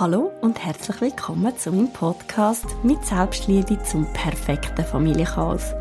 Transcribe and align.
Hallo 0.00 0.32
und 0.40 0.64
herzlich 0.64 1.02
willkommen 1.02 1.54
zu 1.58 1.70
meinem 1.70 1.92
Podcast 1.92 2.64
mit 2.82 3.04
Selbstliebe 3.04 3.78
zum 3.82 4.10
perfekten 4.14 4.86
Familienchaos. 4.86 5.74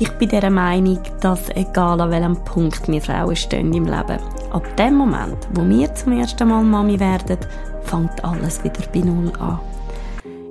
Ich 0.00 0.10
bin 0.18 0.30
der 0.30 0.50
Meinung, 0.50 0.98
dass 1.20 1.48
egal 1.50 2.00
an 2.00 2.10
welchem 2.10 2.42
Punkt 2.42 2.88
wir 2.88 3.00
Frauen 3.00 3.36
stehen 3.36 3.72
im 3.72 3.84
Leben, 3.84 4.18
ab 4.50 4.76
dem 4.76 4.96
Moment, 4.96 5.46
wo 5.54 5.64
wir 5.64 5.94
zum 5.94 6.18
ersten 6.18 6.48
Mal 6.48 6.64
Mami 6.64 6.98
werden, 6.98 7.38
fängt 7.84 8.24
alles 8.24 8.64
wieder 8.64 8.82
bei 8.92 8.98
Null 8.98 9.32
an. 9.38 9.60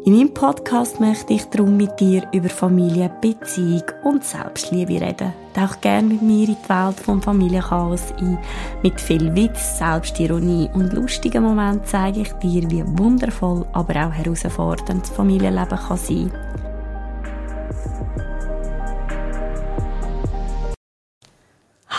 In 0.05 0.15
meinem 0.15 0.33
Podcast 0.33 1.01
möchte 1.01 1.33
ich 1.33 1.43
darum 1.49 1.75
mit 1.75 1.99
dir 1.99 2.25
über 2.31 2.49
Familie, 2.49 3.11
Beziehung 3.19 3.83
und 4.05 4.23
Selbstliebe 4.23 5.01
reden. 5.01 5.33
Tauch 5.53 5.81
gerne 5.81 6.07
mit 6.07 6.21
mir 6.21 6.47
in 6.47 6.55
die 6.55 6.69
Welt 6.69 6.99
vom 6.99 7.21
Familienchaos 7.21 8.13
ein. 8.19 8.37
Mit 8.83 9.01
viel 9.01 9.35
Witz, 9.35 9.79
Selbstironie 9.79 10.69
und 10.73 10.93
lustigen 10.93 11.43
Momenten 11.43 11.85
zeige 11.85 12.21
ich 12.21 12.31
dir, 12.33 12.69
wie 12.71 12.83
wundervoll, 12.85 13.65
aber 13.73 14.07
auch 14.07 14.13
herausfordernd 14.13 15.03
das 15.03 15.09
Familienleben 15.09 15.77
kann 15.77 15.97
sein. 15.97 16.31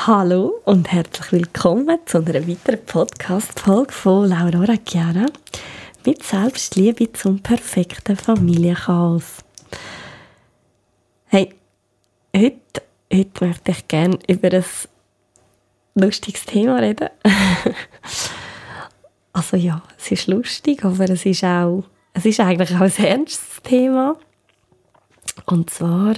Hallo 0.07 0.55
und 0.65 0.91
herzlich 0.91 1.30
willkommen 1.32 1.98
zu 2.07 2.19
einer 2.19 2.48
weiteren 2.48 2.84
Podcast-Folge 2.87 3.93
von 3.93 4.30
Laura 4.30 4.74
Chiara 4.84 5.27
mit 6.05 6.23
Selbstliebe 6.23 7.12
zum 7.12 7.41
perfekten 7.41 8.16
Familienchaos. 8.16 9.45
Hey, 11.27 11.55
heute, 12.34 12.82
heute 13.12 13.47
möchte 13.47 13.71
ich 13.71 13.89
gerne 13.89 14.19
über 14.27 14.52
ein 14.52 14.65
lustiges 15.95 16.45
Thema 16.45 16.77
reden. 16.77 17.09
also 19.33 19.57
ja, 19.57 19.83
es 19.98 20.11
ist 20.11 20.27
lustig, 20.27 20.85
aber 20.85 21.10
es 21.10 21.27
ist 21.27 21.45
auch, 21.45 21.85
es 22.15 22.24
ist 22.24 22.41
eigentlich 22.41 22.74
auch 22.74 22.80
ein 22.80 23.04
ernstes 23.04 23.63
Thema. 23.63 24.16
Und 25.46 25.71
zwar, 25.71 26.15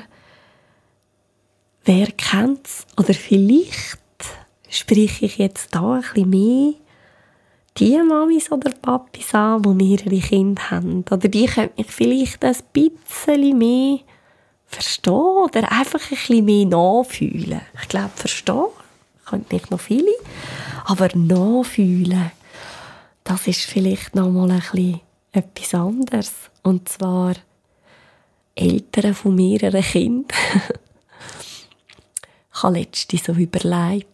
wer 1.85 2.07
kennt 2.13 2.67
es? 2.67 2.87
Oder 2.97 3.15
vielleicht 3.15 3.99
spreche 4.69 5.27
ich 5.27 5.39
jetzt 5.39 5.75
da 5.75 5.95
ein 5.95 6.01
bisschen 6.01 6.31
mehr 6.31 6.75
die 7.79 7.99
Mamis 7.99 8.53
oder 8.53 8.71
Papis 8.71 9.35
an, 9.35 9.63
die 9.63 9.69
mehrere 9.71 10.21
Kinder 10.21 10.71
haben. 10.71 11.05
Oder 11.11 11.29
die 11.29 11.47
können 11.47 11.71
mich 11.77 11.91
vielleicht 11.91 12.45
ein 12.45 12.57
bisschen 12.73 13.59
mehr 13.59 13.99
verstehen 14.75 15.13
oder 15.13 15.71
einfach 15.73 16.01
ein 16.01 16.09
bisschen 16.17 16.45
mehr 16.45 16.67
nachfühlen. 16.67 17.61
Ich 17.81 17.89
glaube, 17.89 18.11
verstehen 18.15 18.67
können 19.25 19.47
nicht 19.51 19.71
noch 19.71 19.81
viele, 19.81 20.13
aber 20.85 21.09
nachfühlen, 21.15 22.31
das 23.25 23.47
ist 23.47 23.63
vielleicht 23.63 24.15
noch 24.15 24.31
mal 24.31 24.51
ein 24.51 24.59
bisschen 24.61 25.01
etwas 25.33 25.75
anderes. 25.75 26.33
Und 26.63 26.89
zwar 26.89 27.35
Eltern 28.55 29.15
von 29.15 29.35
mehreren 29.35 29.83
Kindern. 29.83 30.27
ich 32.55 32.63
habe 32.63 32.79
letztens 32.79 33.25
so 33.25 33.33
überlegt, 33.33 34.07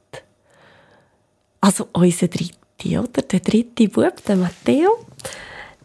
also 1.60 1.88
unser 1.92 2.28
dritte, 2.28 3.00
oder? 3.00 3.22
Der 3.22 3.40
dritte 3.40 3.88
Bub, 3.88 4.24
der 4.24 4.36
Matteo, 4.36 5.06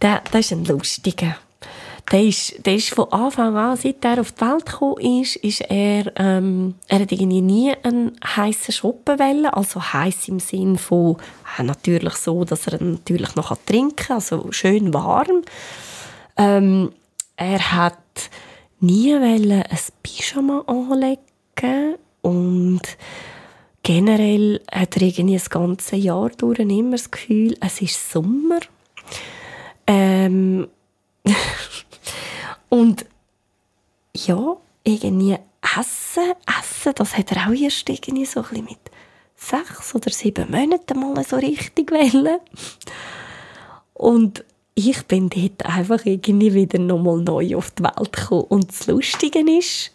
der, 0.02 0.22
der 0.22 0.40
ist 0.40 0.52
ein 0.52 0.66
lustiger. 0.66 1.38
Der 2.12 2.24
ist, 2.24 2.64
der 2.66 2.76
ist 2.76 2.90
von 2.94 3.12
Anfang 3.12 3.56
an, 3.56 3.78
seit 3.78 4.06
er 4.06 4.22
auf 4.22 4.32
die 4.32 4.42
Welt 4.42 4.66
gekommen 4.68 5.22
ist, 5.22 5.38
ist 5.38 5.62
er, 5.62 6.12
ähm, 6.18 6.76
er 6.88 7.00
hat 7.00 7.12
irgendwie 7.12 7.42
nie 7.42 7.74
einen 7.82 8.12
heissen 8.24 8.74
Schoppen 8.74 9.18
wollen. 9.18 9.48
Also 9.48 9.82
heiß 9.82 10.28
im 10.28 10.40
Sinn 10.40 10.78
von, 10.78 11.18
äh, 11.58 11.64
natürlich 11.64 12.14
so, 12.14 12.44
dass 12.46 12.68
er 12.68 12.82
natürlich 12.82 13.36
noch 13.36 13.58
trinken 13.66 13.96
kann, 13.96 14.16
also 14.18 14.52
schön 14.52 14.94
warm. 14.94 15.42
Ähm, 16.38 16.92
er 17.38 17.72
hat 17.72 17.98
nie 18.80 19.14
wollen 19.14 19.64
ein 19.64 19.80
Pyjama 20.04 20.64
anlegen 20.68 21.96
und 22.22 22.82
generell 23.82 24.62
hat 24.72 24.96
er 24.98 25.02
irgendwie 25.02 25.38
das 25.38 25.50
ganze 25.50 25.96
Jahr 25.96 26.30
durch 26.30 26.60
immer 26.60 26.92
das 26.92 27.10
Gefühl, 27.10 27.58
es 27.62 27.82
ist 27.82 28.12
Sommer. 28.12 28.60
Ähm 29.88 30.68
und 32.76 33.06
ja, 34.14 34.58
irgendwie 34.84 35.38
Essen, 35.62 36.34
Essen, 36.60 36.94
das 36.96 37.18
hat 37.18 37.32
er 37.32 37.48
auch 37.48 37.54
erst 37.54 37.90
irgendwie 37.90 38.26
so 38.26 38.44
ein 38.52 38.66
mit 38.66 38.80
sechs 39.38 39.96
oder 39.96 40.12
sieben 40.12 40.52
Monaten 40.52 41.00
mal 41.00 41.24
so 41.24 41.38
richtig 41.38 41.90
wollen. 41.90 42.40
Und 43.94 44.44
ich 44.74 45.06
bin 45.08 45.30
dort 45.30 45.66
einfach 45.66 46.06
irgendwie 46.06 46.54
wieder 46.54 46.78
nochmal 46.78 47.22
neu 47.22 47.56
auf 47.56 47.72
die 47.72 47.84
Welt 47.84 48.12
gekommen. 48.12 48.44
Und 48.50 48.70
das 48.70 48.88
Lustige 48.88 49.40
ist, 49.40 49.92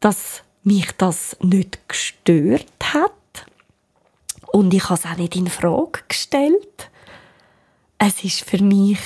dass 0.00 0.42
mich 0.62 0.92
das 0.98 1.38
nicht 1.40 1.88
gestört 1.88 2.66
hat. 2.82 3.12
Und 4.52 4.74
ich 4.74 4.84
habe 4.90 5.00
es 5.00 5.06
auch 5.06 5.16
nicht 5.16 5.36
in 5.36 5.46
Frage 5.46 6.00
gestellt. 6.06 6.90
Es 7.96 8.22
ist 8.24 8.42
für 8.42 8.62
mich 8.62 8.98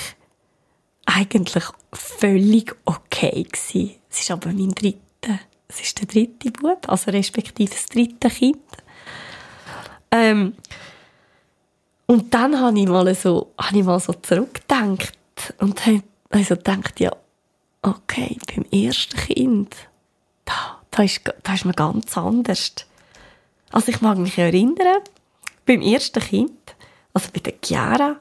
eigentlich 1.15 1.63
völlig 1.93 2.75
okay 2.85 3.43
gewesen. 3.43 3.95
Es 4.09 4.21
ist 4.21 4.31
aber 4.31 4.49
mein 4.49 4.71
dritter, 4.71 5.39
es 5.67 5.81
ist 5.81 5.99
der 5.99 6.07
dritte 6.07 6.51
Bub, 6.51 6.87
also 6.87 7.11
respektive 7.11 7.69
das 7.69 7.85
dritte 7.87 8.29
Kind. 8.29 8.57
Ähm, 10.11 10.53
und 12.07 12.33
dann 12.33 12.59
habe 12.59 12.79
ich 12.79 12.87
mal 12.87 13.13
so, 13.13 13.51
habe 13.57 13.77
ich 13.77 13.83
mal 13.83 13.99
so 13.99 14.13
zurückgedacht 14.13 15.17
und 15.59 15.85
habe 15.85 16.03
also 16.31 16.55
gedacht, 16.55 16.99
ja, 16.99 17.15
okay, 17.81 18.37
beim 18.47 18.65
ersten 18.71 19.17
Kind, 19.17 19.75
da 20.45 20.79
da 20.91 21.03
ist, 21.03 21.21
da 21.43 21.53
ist 21.53 21.65
man 21.65 21.75
ganz 21.75 22.17
anders. 22.17 22.73
Also 23.71 23.91
ich 23.91 24.01
mag 24.01 24.17
mich 24.17 24.37
erinnern, 24.37 25.01
beim 25.65 25.81
ersten 25.81 26.21
Kind, 26.21 26.75
also 27.13 27.29
bei 27.33 27.39
der 27.39 27.53
Chiara, 27.63 28.17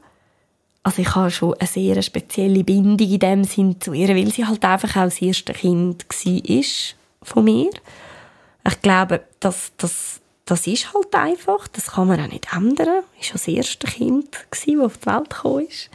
also 0.88 1.02
ich 1.02 1.14
habe 1.14 1.30
schon 1.30 1.52
eine 1.52 1.66
sehr 1.66 2.00
spezielle 2.00 2.64
Bindung 2.64 2.98
in 2.98 3.18
dem 3.18 3.44
Sinn 3.44 3.78
zu 3.78 3.92
ihr, 3.92 4.08
weil 4.08 4.32
sie 4.32 4.46
halt 4.46 4.64
einfach 4.64 4.96
auch 4.96 5.04
das 5.04 5.20
erste 5.20 5.52
Kind 5.52 6.06
war 6.08 6.96
von 7.20 7.44
mir. 7.44 7.68
Ich 8.66 8.80
glaube, 8.80 9.20
das, 9.38 9.72
das, 9.76 10.22
das 10.46 10.66
ist 10.66 10.94
halt 10.94 11.14
einfach, 11.14 11.68
das 11.68 11.88
kann 11.88 12.08
man 12.08 12.20
auch 12.20 12.28
nicht 12.28 12.50
ändern. 12.54 13.02
Ich 13.20 13.28
war 13.28 13.34
das 13.34 13.48
erste 13.48 13.86
Kind, 13.86 14.28
das 14.48 14.66
auf 14.80 14.96
die 14.96 15.06
Welt 15.06 15.28
gekommen 15.28 15.66
ist. 15.66 15.90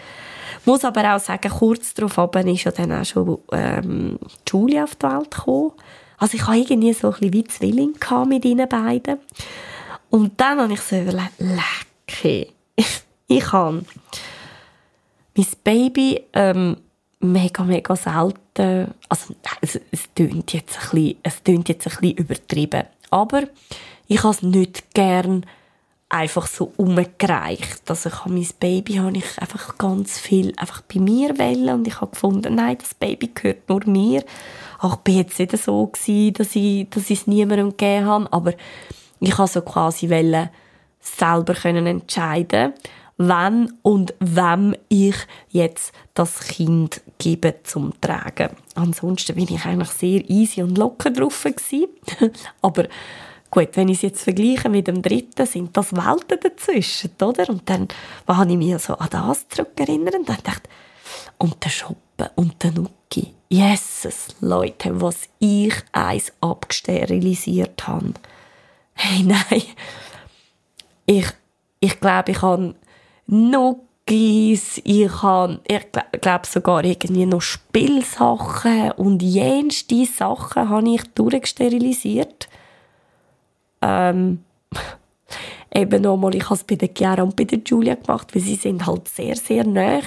Ich 0.59 0.65
muss 0.67 0.85
aber 0.85 1.15
auch 1.15 1.19
sagen, 1.19 1.49
kurz 1.49 1.95
darauf 1.95 2.35
ist 2.35 2.63
ja 2.63 2.71
dann 2.71 2.91
auch 2.91 3.03
schon 3.03 3.39
ähm, 3.51 4.19
Julia 4.47 4.83
auf 4.83 4.93
die 4.93 5.07
Welt 5.07 5.31
gekommen. 5.31 5.71
Also 6.19 6.37
ich 6.37 6.45
hatte 6.45 6.59
irgendwie 6.59 6.93
so 6.93 7.07
ein 7.07 7.13
bisschen 7.13 7.33
wie 7.33 7.43
Zwilling 7.45 7.95
mit 8.27 8.45
ihnen 8.45 8.69
beiden. 8.69 9.17
Und 10.11 10.39
dann 10.39 10.59
habe 10.59 10.73
ich 10.73 10.81
so 10.81 10.97
überlegt, 10.97 11.31
lecker. 11.39 12.51
ich 13.27 13.51
habe 13.51 13.83
mein 15.35 15.47
Baby 15.63 16.21
ähm, 16.33 16.77
mega, 17.19 17.63
mega 17.63 17.95
selten, 17.95 18.93
also 19.09 19.33
es, 19.61 19.79
es 19.91 20.13
tönt 20.13 20.53
jetzt 20.53 20.77
ein 20.77 20.89
bisschen, 20.91 21.15
es 21.23 21.43
tönt 21.43 21.69
jetzt 21.69 21.87
ein 21.87 21.95
bisschen 21.99 22.17
übertrieben, 22.17 22.83
aber 23.09 23.43
ich 24.07 24.23
habe 24.23 24.33
es 24.33 24.41
nicht 24.41 24.93
gern 24.93 25.45
einfach 26.13 26.45
so 26.45 26.71
umgereicht. 26.77 27.89
Also 27.89 28.09
ich 28.09 28.19
habe 28.19 28.33
mein 28.33 28.47
Baby 28.59 28.95
habe 28.95 29.17
ich 29.17 29.39
einfach 29.39 29.77
ganz 29.79 30.19
viel 30.19 30.53
einfach 30.57 30.81
bei 30.81 30.99
mir 30.99 31.37
wählen 31.39 31.73
und 31.73 31.87
ich 31.87 31.99
habe 31.99 32.11
gefunden, 32.11 32.55
nein, 32.55 32.77
das 32.77 32.93
Baby 32.93 33.31
gehört 33.33 33.67
nur 33.67 33.81
mir. 33.87 34.23
Auch 34.79 34.97
bin 34.97 35.17
jetzt 35.17 35.39
nicht 35.39 35.57
so 35.57 35.87
gewesen, 35.87 36.33
dass 36.33 36.55
ich, 36.55 36.87
dass 36.89 37.09
ich 37.09 37.21
es 37.21 37.27
niemandem 37.27 37.69
gegeben 37.69 38.05
habe, 38.05 38.31
aber 38.31 38.53
ich 39.19 39.37
habe 39.37 39.47
so 39.47 39.61
quasi 39.61 40.09
wollen, 40.09 40.49
selber 40.99 41.53
können 41.53 41.87
entscheiden, 41.87 42.73
wann 43.17 43.73
und 43.81 44.13
wem 44.19 44.75
ich 44.89 45.15
jetzt 45.49 45.93
das 46.13 46.39
Kind 46.39 47.01
gebe 47.17 47.55
zum 47.63 47.99
Tragen. 48.01 48.49
Ansonsten 48.75 49.35
bin 49.35 49.53
ich 49.53 49.65
eigentlich 49.65 49.89
sehr 49.89 50.29
easy 50.29 50.61
und 50.61 50.77
locker 50.77 51.11
drauf 51.11 51.45
aber 52.61 52.85
Gut, 53.53 53.77
wenn 53.77 53.87
ich 53.87 53.97
es 53.97 54.01
jetzt 54.01 54.23
vergleiche 54.23 54.67
mit 54.67 54.87
dem 54.87 55.03
dritten, 55.03 55.45
sind 55.45 55.77
das 55.77 55.93
Welten 55.93 56.39
dazwischen, 56.41 57.11
oder? 57.21 57.47
Und 57.49 57.69
dann 57.69 57.87
habe 58.27 58.51
ich 58.51 58.57
mich 58.57 58.75
so 58.81 58.95
an 58.95 59.09
das 59.11 59.47
zurückerinnert 59.47 60.15
und 60.15 60.27
dann 60.27 60.39
dachte 60.43 60.67
und 61.37 61.63
der 61.63 61.69
Shoppen 61.69 62.29
und 62.35 62.63
der 62.63 62.71
Nuki. 62.71 63.33
Jesus, 63.49 64.29
Leute, 64.39 64.99
was 64.99 65.29
ich 65.37 65.75
eins 65.91 66.33
abgesterilisiert 66.41 67.87
habe. 67.87 68.13
Hey, 68.93 69.21
nein. 69.23 69.61
Ich, 71.05 71.27
ich 71.79 71.99
glaube, 71.99 72.31
ich 72.31 72.41
habe 72.41 72.73
Nuggis, 73.27 74.81
ich 74.83 75.21
habe, 75.21 75.59
ich 75.67 75.91
glaube 76.21 76.47
sogar 76.47 76.83
irgendwie 76.83 77.25
noch 77.25 77.41
Spielsachen 77.41 78.91
und 78.93 79.21
jenste 79.21 80.05
Sachen 80.05 80.69
habe 80.69 80.89
ich 80.89 81.03
durchsterilisiert 81.15 82.47
ähm, 83.83 84.43
eben 85.75 86.01
nochmal, 86.01 86.35
ich 86.35 86.45
habe 86.45 86.55
es 86.55 86.63
bei 86.63 86.75
der 86.75 86.89
Chiara 86.95 87.23
und 87.23 87.35
bei 87.35 87.43
der 87.43 87.59
Julia 87.65 87.95
gemacht, 87.95 88.33
weil 88.33 88.41
sie 88.41 88.55
sind 88.55 88.85
halt 88.85 89.07
sehr, 89.07 89.35
sehr 89.35 89.65
nah. 89.65 90.01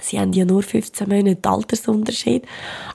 Sie 0.00 0.18
haben 0.18 0.32
ja 0.32 0.44
nur 0.44 0.62
15 0.62 1.08
Monate 1.08 1.48
Altersunterschied. 1.48 2.46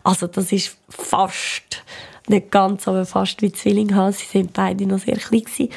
Also 0.04 0.28
das 0.28 0.52
ist 0.52 0.78
fast, 0.90 1.84
nicht 2.28 2.52
ganz, 2.52 2.88
aber 2.88 3.06
fast 3.06 3.42
wie 3.42 3.52
Zwilling 3.52 3.94
haben. 3.96 4.14
Sie 4.14 4.26
sind 4.26 4.54
beide 4.54 4.86
noch 4.86 5.00
sehr 5.00 5.18
klein 5.18 5.42
gewesen. 5.42 5.70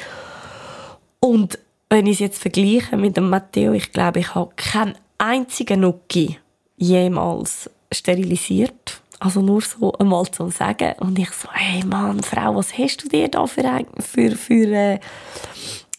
Und 1.19 1.59
wenn 1.91 2.05
ich 2.05 2.13
es 2.13 2.19
jetzt 2.19 2.41
vergleiche 2.41 2.95
mit 2.95 3.17
dem 3.17 3.29
Matteo, 3.29 3.73
ich 3.73 3.91
glaube, 3.91 4.19
ich 4.19 4.33
habe 4.33 4.53
keinen 4.55 4.95
einzigen 5.17 5.81
Nuki 5.81 6.37
jemals 6.77 7.69
sterilisiert. 7.91 9.01
Also 9.19 9.41
nur 9.41 9.59
so 9.59 9.91
einmal 9.93 10.25
zu 10.31 10.49
sagen. 10.49 10.93
Und 10.99 11.19
ich 11.19 11.29
so, 11.31 11.49
hey 11.51 11.83
Mann, 11.83 12.23
Frau, 12.23 12.55
was 12.55 12.77
hast 12.77 13.03
du 13.03 13.09
dir 13.09 13.27
da 13.27 13.45
für, 13.45 13.85
für, 13.99 14.31
für, 14.31 14.73
äh, 14.73 14.99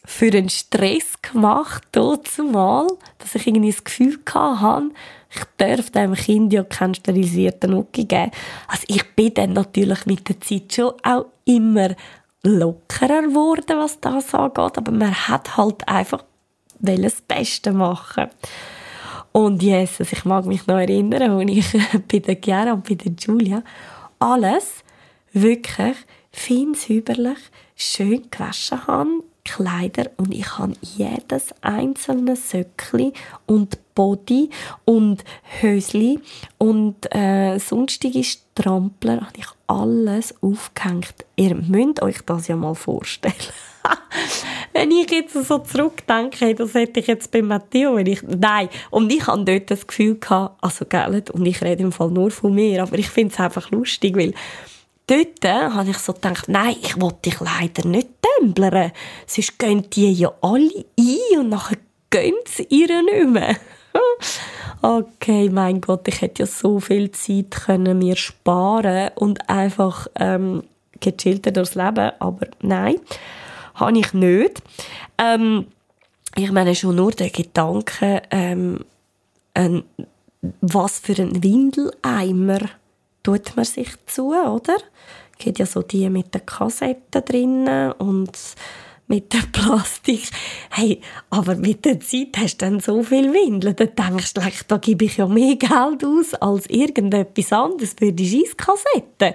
für 0.03 0.33
einen 0.33 0.49
Stress 0.49 1.21
gemacht, 1.21 1.87
zumal, 1.93 2.87
dass 3.19 3.35
ich 3.35 3.47
irgendwie 3.47 3.71
das 3.71 3.85
Gefühl 3.85 4.19
hatte, 4.35 4.91
ich 5.31 5.45
darf 5.59 5.91
dem 5.91 6.15
Kind 6.15 6.55
ja 6.55 6.65
keinen 6.65 6.95
sterilisierten 6.95 7.71
Nuki 7.71 8.07
geben. 8.07 8.31
Also 8.67 8.85
ich 8.89 9.15
bin 9.15 9.35
dann 9.35 9.53
natürlich 9.53 10.07
mit 10.07 10.27
der 10.27 10.41
Zeit 10.41 10.73
schon 10.73 10.95
auch 11.03 11.27
immer 11.45 11.95
lockerer 12.45 13.23
geworden, 13.23 13.79
was 13.79 14.01
das 14.01 14.35
angeht, 14.35 14.79
aber 14.79 14.93
man 14.93 15.15
hat 15.15 15.57
halt 15.57 15.87
einfach 15.89 16.25
das 16.81 17.21
Beste 17.21 17.73
machen. 17.73 18.29
Und 19.33 19.63
Jesus, 19.63 20.13
ich 20.13 20.25
mag 20.25 20.45
mich 20.45 20.67
noch 20.67 20.79
erinnern, 20.79 21.31
als 21.31 21.51
ich 21.51 21.73
bei 22.11 22.19
der 22.19 22.37
Chiara 22.43 22.73
und 22.73 22.89
bei 22.89 22.95
der 22.95 23.13
Julia 23.13 23.63
alles 24.19 24.85
wirklich 25.33 25.97
fein 26.31 26.75
säuberlich 26.75 27.39
schön 27.75 28.31
gewaschen 28.31 28.87
habe, 28.87 29.25
Kleider 29.45 30.11
und 30.17 30.33
ich 30.33 30.59
habe 30.59 30.75
jedes 30.81 31.55
einzelne 31.63 32.37
Söckli 32.37 33.13
und 33.47 33.79
Body 33.95 34.51
und 34.85 35.25
Hösli 35.61 36.21
und 36.59 37.15
äh, 37.15 37.59
sonstige 37.59 38.25
Strampler 38.25 39.21
habe 39.21 39.39
ich 39.39 39.47
alles 39.67 40.35
aufgehängt. 40.43 41.15
Ihr 41.37 41.55
müsst 41.55 42.03
euch 42.03 42.21
das 42.25 42.49
ja 42.49 42.57
mal 42.57 42.75
vorstellen. 42.75 43.35
wenn 44.73 44.91
ich 44.91 45.11
jetzt 45.11 45.35
so 45.35 45.59
zurückdenke, 45.59 46.55
das 46.55 46.75
hätte 46.75 47.01
ich 47.01 47.07
jetzt 47.07 47.31
bei 47.31 47.43
Matteo, 47.43 47.97
wenn 47.97 48.07
ich, 48.07 48.23
nein, 48.23 48.69
und 48.91 49.13
ich 49.13 49.27
hatte 49.27 49.45
dort 49.45 49.71
das 49.71 49.87
Gefühl 49.87 50.19
gehabt, 50.19 50.63
also, 50.63 50.85
gell, 50.85 51.23
und 51.33 51.47
ich 51.47 51.63
rede 51.63 51.83
im 51.83 51.93
Fall 51.93 52.11
nur 52.11 52.31
von 52.31 52.55
mir, 52.55 52.83
aber 52.83 52.99
ich 52.99 53.11
finde 53.11 53.35
es 53.35 53.41
einfach 53.41 53.71
lustig, 53.71 54.17
weil 54.17 54.35
dort 55.07 55.45
habe 55.45 55.91
ich 55.91 55.99
so 55.99 56.13
gedacht, 56.13 56.49
nein, 56.49 56.77
ich 56.81 57.01
wollte 57.01 57.31
dich 57.31 57.41
leider 57.41 57.87
nicht 57.89 58.09
dämblern, 58.43 58.93
sonst 59.27 59.59
gehen 59.59 59.89
die 59.91 60.13
ja 60.13 60.33
alle 60.41 60.85
ein 60.99 61.39
und 61.39 61.49
nachher 61.51 61.79
gehen 62.11 62.35
sie 62.47 62.67
ihr 62.69 63.03
nicht 63.03 63.29
mehr. 63.29 63.57
okay, 64.83 65.49
mein 65.51 65.81
Gott, 65.81 66.09
ich 66.09 66.21
hätte 66.21 66.43
ja 66.43 66.47
so 66.47 66.81
viel 66.81 67.11
Zeit 67.11 67.51
können 67.51 67.99
mir 67.99 68.17
sparen 68.17 69.11
und 69.15 69.49
einfach 69.49 70.07
ähm, 70.17 70.65
gechillter 71.01 71.51
durchs 71.51 71.75
Leben, 71.75 72.13
aber 72.19 72.47
nein, 72.61 72.97
habe 73.75 73.99
ich 73.99 74.13
nicht. 74.13 74.63
Ähm, 75.19 75.67
ich 76.37 76.51
meine 76.51 76.75
schon 76.75 76.97
nur 76.97 77.13
der 77.13 77.31
Gedanke, 77.31 78.23
ähm, 78.31 78.85
ein, 79.55 79.85
was 80.61 80.99
für 80.99 81.21
ein 81.21 81.43
Windeleimer 81.43 82.61
tut 83.23 83.55
man 83.55 83.65
sich 83.65 83.91
zu, 84.07 84.29
oder? 84.29 84.77
Es 85.33 85.45
gibt 85.45 85.59
ja 85.59 85.67
so 85.67 85.83
die 85.83 86.09
mit 86.09 86.35
den 86.35 86.47
Kassetten 86.47 87.25
drinnen 87.25 87.93
und 87.93 88.39
mit 89.13 89.33
dem 89.33 89.53
Plastik. 89.53 90.31
Hey, 90.71 91.01
aber 91.29 91.55
mit 91.57 91.85
der 91.85 92.01
Zeit 92.01 92.37
hast 92.39 92.63
du 92.63 92.67
dann 92.67 92.81
so 92.81 93.03
viel 93.03 93.33
Windeln, 93.33 93.77
dann 93.77 93.95
denkst 93.95 94.35
du, 94.35 94.41
da 94.69 94.77
gebe 94.79 95.05
ich 95.05 95.19
ja 95.19 95.27
mehr 95.27 95.57
Geld 95.57 96.05
aus 96.05 96.35
als 96.35 96.67
irgendetwas 96.67 97.53
anderes 97.53 97.95
für 97.99 98.13
die 98.13 98.29
Scheisskassette. 98.29 99.35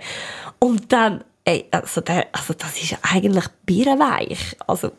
Und 0.59 0.91
dann, 0.91 1.23
ey, 1.45 1.65
also, 1.69 2.01
der, 2.01 2.27
also 2.31 2.53
das 2.53 2.81
ist 2.81 2.97
eigentlich 3.03 3.45
birrenweich. 3.65 4.55
Also, 4.65 4.91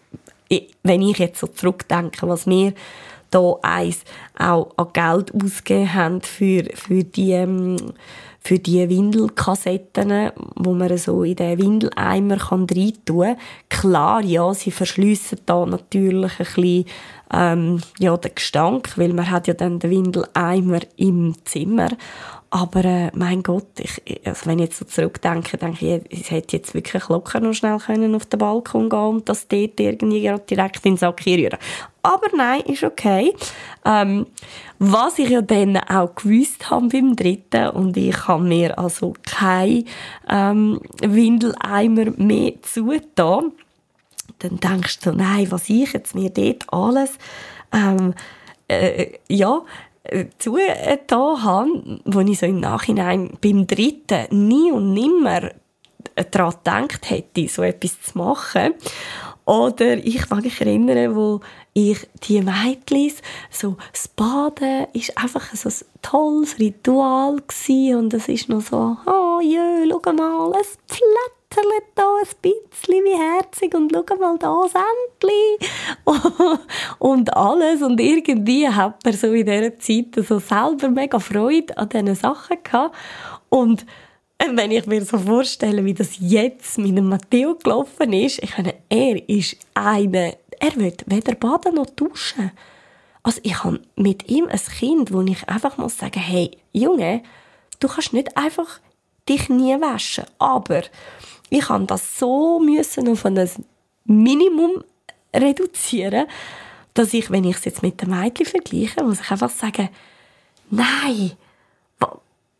ich, 0.48 0.68
wenn 0.82 1.02
ich 1.02 1.18
jetzt 1.18 1.40
so 1.40 1.48
zurückdenke, 1.48 2.28
was 2.28 2.46
wir 2.46 2.72
da 3.30 3.54
eins 3.62 4.04
auch 4.38 4.70
an 4.76 4.92
Geld 4.92 5.34
ausgegeben 5.34 5.94
haben 5.94 6.20
für, 6.22 6.64
für 6.74 7.04
die, 7.04 7.32
ähm, 7.32 7.76
für 8.40 8.58
die 8.58 8.88
Windelkassetten, 8.88 10.30
wo 10.54 10.72
man 10.72 10.96
so 10.96 11.22
in 11.22 11.36
den 11.36 11.58
Windeleimer 11.58 12.36
kann 12.36 12.66
reintun 12.70 13.26
kann. 13.26 13.36
Klar, 13.68 14.22
ja, 14.22 14.54
sie 14.54 14.70
verschliessen 14.70 15.40
da 15.44 15.66
natürlich 15.66 16.32
ein 16.38 16.46
bisschen 16.46 16.84
ähm, 17.32 17.80
ja, 17.98 18.16
den 18.16 18.34
Gestank, 18.34 18.96
weil 18.96 19.12
man 19.12 19.30
hat 19.30 19.46
ja 19.46 19.54
dann 19.54 19.78
den 19.78 19.90
Windeleimer 19.90 20.80
im 20.96 21.34
Zimmer. 21.44 21.88
Aber 22.50 22.82
äh, 22.82 23.10
mein 23.14 23.42
Gott, 23.42 23.66
ich, 23.78 24.00
also 24.24 24.46
wenn 24.46 24.58
ich 24.58 24.66
jetzt 24.66 24.78
so 24.78 24.86
zurückdenke, 24.86 25.58
denke 25.58 26.00
ich, 26.08 26.20
ich 26.20 26.30
hätte 26.30 26.56
jetzt 26.56 26.72
wirklich 26.72 27.06
locker 27.08 27.40
noch 27.40 27.52
schnell 27.52 27.78
können 27.78 28.14
auf 28.14 28.24
den 28.24 28.38
Balkon 28.38 28.88
gehen 28.88 28.98
und 28.98 29.28
das 29.28 29.48
dort 29.48 29.78
irgendwie 29.78 30.32
direkt 30.48 30.86
in 30.86 30.92
den 30.92 30.96
Sack 30.96 31.26
rühren. 31.26 31.58
Aber 32.02 32.28
nein, 32.34 32.62
ist 32.62 32.84
okay. 32.84 33.34
Ähm, 33.84 34.26
was 34.78 35.18
ich 35.18 35.28
ja 35.28 35.42
dann 35.42 35.76
auch 35.76 36.14
gewusst 36.14 36.70
habe 36.70 36.88
beim 36.88 37.16
dritten 37.16 37.68
und 37.68 37.98
ich 37.98 38.26
habe 38.26 38.44
mir 38.44 38.78
also 38.78 39.12
kein 39.26 39.84
ähm, 40.30 40.80
Windeleimer 41.02 42.12
mehr 42.16 42.54
zugetan, 42.62 43.52
dann 44.38 44.58
denkst 44.58 45.00
du, 45.00 45.12
nein, 45.12 45.50
was 45.50 45.68
ich 45.68 45.92
jetzt 45.92 46.14
mir 46.14 46.30
dort 46.30 46.72
alles 46.72 47.18
ähm, 47.72 48.14
äh, 48.68 49.12
ja, 49.28 49.62
äh, 50.04 50.26
zugetan 50.38 51.42
habe, 51.42 52.00
wo 52.04 52.20
ich 52.20 52.38
so 52.38 52.46
im 52.46 52.60
Nachhinein 52.60 53.36
beim 53.40 53.66
dritten 53.66 54.48
nie 54.48 54.72
und 54.72 54.92
nimmer 54.92 55.50
daran 56.30 56.54
gedacht 56.88 57.10
hätte, 57.10 57.48
so 57.48 57.62
etwas 57.62 58.00
zu 58.00 58.18
machen. 58.18 58.74
Oder 59.44 59.96
ich 59.96 60.28
mag 60.28 60.44
mich 60.44 60.60
erinnern, 60.60 61.16
wo 61.16 61.40
ich 61.72 62.06
die 62.24 62.42
Mädchen, 62.42 63.12
so 63.50 63.76
das 63.92 64.08
Baden 64.08 64.86
ist 64.92 65.16
einfach 65.16 65.54
so 65.54 65.68
ein 65.68 65.74
tolles 66.02 66.58
Ritual 66.58 67.36
gewesen. 67.36 67.96
und 67.98 68.14
es 68.14 68.28
ist 68.28 68.48
noch 68.48 68.60
so, 68.60 68.96
oh 69.06 69.40
jö, 69.40 69.88
schau 69.88 70.12
mal, 70.12 70.52
es 70.60 70.76
flattert 71.50 71.88
da 71.94 72.14
ein 72.20 72.28
bisschen 72.42 73.04
wie 73.04 73.16
herzig 73.16 73.74
und 73.74 73.92
schau 73.92 74.16
mal 74.16 74.38
da 74.38 74.62
das 74.62 74.74
Entchen 74.74 76.58
und 76.98 77.36
alles 77.36 77.82
und 77.82 78.00
irgendwie 78.00 78.68
hat 78.68 79.04
man 79.04 79.14
so 79.14 79.32
in 79.32 79.46
dieser 79.46 79.78
Zeit 79.78 80.26
so 80.26 80.38
selber 80.38 80.88
mega 80.88 81.18
Freude 81.18 81.76
an 81.76 81.88
diesen 81.88 82.14
Sachen 82.14 82.58
gehabt 82.62 82.94
und 83.48 83.86
wenn 84.38 84.70
ich 84.70 84.86
mir 84.86 85.04
so 85.04 85.18
vorstelle, 85.18 85.84
wie 85.84 85.94
das 85.94 86.16
jetzt 86.20 86.78
mit 86.78 86.96
dem 86.96 87.08
Matteo 87.08 87.56
gelaufen 87.56 88.12
ist, 88.12 88.42
ich 88.42 88.56
meine, 88.56 88.74
er 88.88 89.28
ist 89.28 89.56
einer, 89.74 90.34
er 90.60 90.76
will 90.76 90.94
weder 91.06 91.34
baden 91.34 91.74
noch 91.74 91.86
duschen. 91.86 92.52
Also 93.24 93.40
ich 93.42 93.64
habe 93.64 93.80
mit 93.96 94.28
ihm 94.28 94.46
ein 94.46 94.60
Kind, 94.60 95.12
wo 95.12 95.22
ich 95.22 95.48
einfach 95.48 95.76
muss 95.76 95.98
sagen, 95.98 96.20
hey, 96.20 96.52
Junge, 96.72 97.22
du 97.80 97.88
kannst 97.88 98.12
nicht 98.12 98.36
einfach 98.36 98.78
dich 99.28 99.48
nie 99.48 99.80
waschen. 99.80 100.24
Aber 100.38 100.82
ich 101.50 101.68
habe 101.68 101.84
das 101.84 102.18
so 102.18 102.58
müssen 102.58 103.08
auf 103.08 103.24
ein 103.24 103.48
Minimum 104.04 104.84
reduzieren, 105.34 106.26
dass 106.94 107.14
ich, 107.14 107.30
wenn 107.30 107.44
ich 107.44 107.56
es 107.56 107.64
jetzt 107.64 107.82
mit 107.82 108.00
dem 108.02 108.10
Mädchen 108.10 108.46
vergleiche, 108.46 109.04
muss 109.04 109.20
ich 109.20 109.30
einfach 109.30 109.50
sagen, 109.50 109.88
nein, 110.70 111.32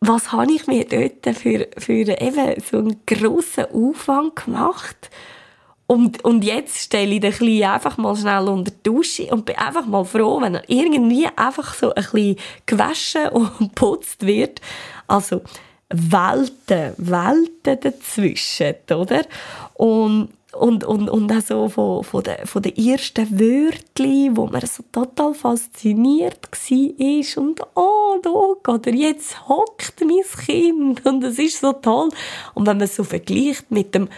was 0.01 0.31
habe 0.31 0.53
ich 0.53 0.67
mir 0.67 0.85
dort 0.85 1.37
für, 1.37 1.69
für 1.77 2.21
eben 2.21 2.61
so 2.61 2.79
einen 2.79 3.01
grossen 3.05 3.67
Aufwand 3.73 4.37
gemacht? 4.37 5.11
Und, 5.87 6.23
und 6.23 6.45
jetzt 6.45 6.79
stelle 6.83 7.15
ich 7.15 7.21
den 7.21 7.33
Kleinen 7.33 7.65
einfach 7.65 7.97
mal 7.97 8.15
schnell 8.15 8.47
unter 8.47 8.71
die 8.71 8.83
Dusche 8.83 9.27
und 9.33 9.47
bin 9.47 9.57
einfach 9.57 9.87
mal 9.87 10.05
froh, 10.05 10.41
wenn 10.41 10.57
er 10.57 10.69
irgendwie 10.69 11.27
einfach 11.35 11.75
so 11.75 11.95
ein 11.95 12.03
bisschen 12.03 12.37
gewaschen 12.67 13.29
und 13.31 13.75
putzt 13.75 14.27
wird. 14.27 14.61
Also, 15.07 15.41
Welten, 15.91 16.93
Welten 16.99 17.81
dazwischen, 17.81 18.75
oder? 18.91 19.25
Und 19.75 20.31
und, 20.53 20.83
und, 20.83 21.11
und 21.11 21.31
auch 21.31 21.41
so 21.41 21.69
von, 21.69 22.03
von, 22.05 22.23
den, 22.23 22.47
von 22.47 22.63
den 22.63 22.77
ersten 22.77 23.39
Wörtern, 23.39 24.37
wo 24.37 24.47
man 24.47 24.63
so 24.63 24.83
total 24.91 25.35
fasziniert 25.35 26.49
war. 26.51 27.43
Und 27.45 27.61
oh, 27.75 28.19
da 28.23 28.73
oder 28.73 28.93
jetzt 28.93 29.49
hockt 29.49 30.01
mein 30.01 30.47
Kind 30.47 31.05
und 31.07 31.23
es 31.23 31.39
ist 31.39 31.61
so 31.61 31.75
toll. 31.75 32.09
Und 32.55 32.67
wenn 32.67 32.79
man 32.79 32.87
es 32.87 32.97
so 32.97 33.05
vergleicht 33.05 33.71
mit 33.71 33.95
dem 33.95 34.09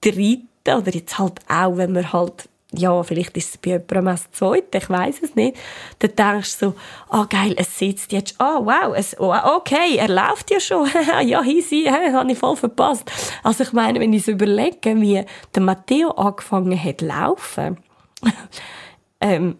dritten, 0.00 0.44
oder 0.66 0.92
jetzt 0.92 1.18
halt 1.18 1.40
auch, 1.48 1.76
wenn 1.76 1.92
man 1.92 2.12
halt 2.12 2.48
ja, 2.76 3.02
vielleicht 3.02 3.36
ist 3.36 3.50
es 3.50 3.56
bei 3.58 3.70
jemandem 3.70 4.04
das 4.06 4.30
zweite, 4.30 4.78
ich 4.78 4.88
weiß 4.90 5.22
es 5.22 5.34
nicht, 5.34 5.56
dann 5.98 6.14
denkst 6.14 6.58
du 6.58 6.66
so, 6.66 6.74
ah 7.08 7.22
oh, 7.22 7.26
geil, 7.28 7.54
es 7.56 7.78
sitzt 7.78 8.12
jetzt, 8.12 8.40
ah 8.40 8.58
oh, 8.58 8.66
wow, 8.66 8.94
es, 8.96 9.18
oh, 9.18 9.34
okay, 9.56 9.96
er 9.96 10.08
läuft 10.08 10.50
ja 10.50 10.60
schon, 10.60 10.88
ja, 11.24 11.42
easy, 11.42 11.84
habe 11.90 12.30
ich 12.30 12.38
voll 12.38 12.56
verpasst. 12.56 13.10
Also 13.42 13.64
ich 13.64 13.72
meine, 13.72 14.00
wenn 14.00 14.12
ich 14.12 14.22
es 14.22 14.28
überlege, 14.28 15.00
wie 15.00 15.24
der 15.54 15.62
Matteo 15.62 16.10
angefangen 16.10 16.82
hat 16.82 17.00
laufen, 17.00 17.78
ähm, 19.20 19.58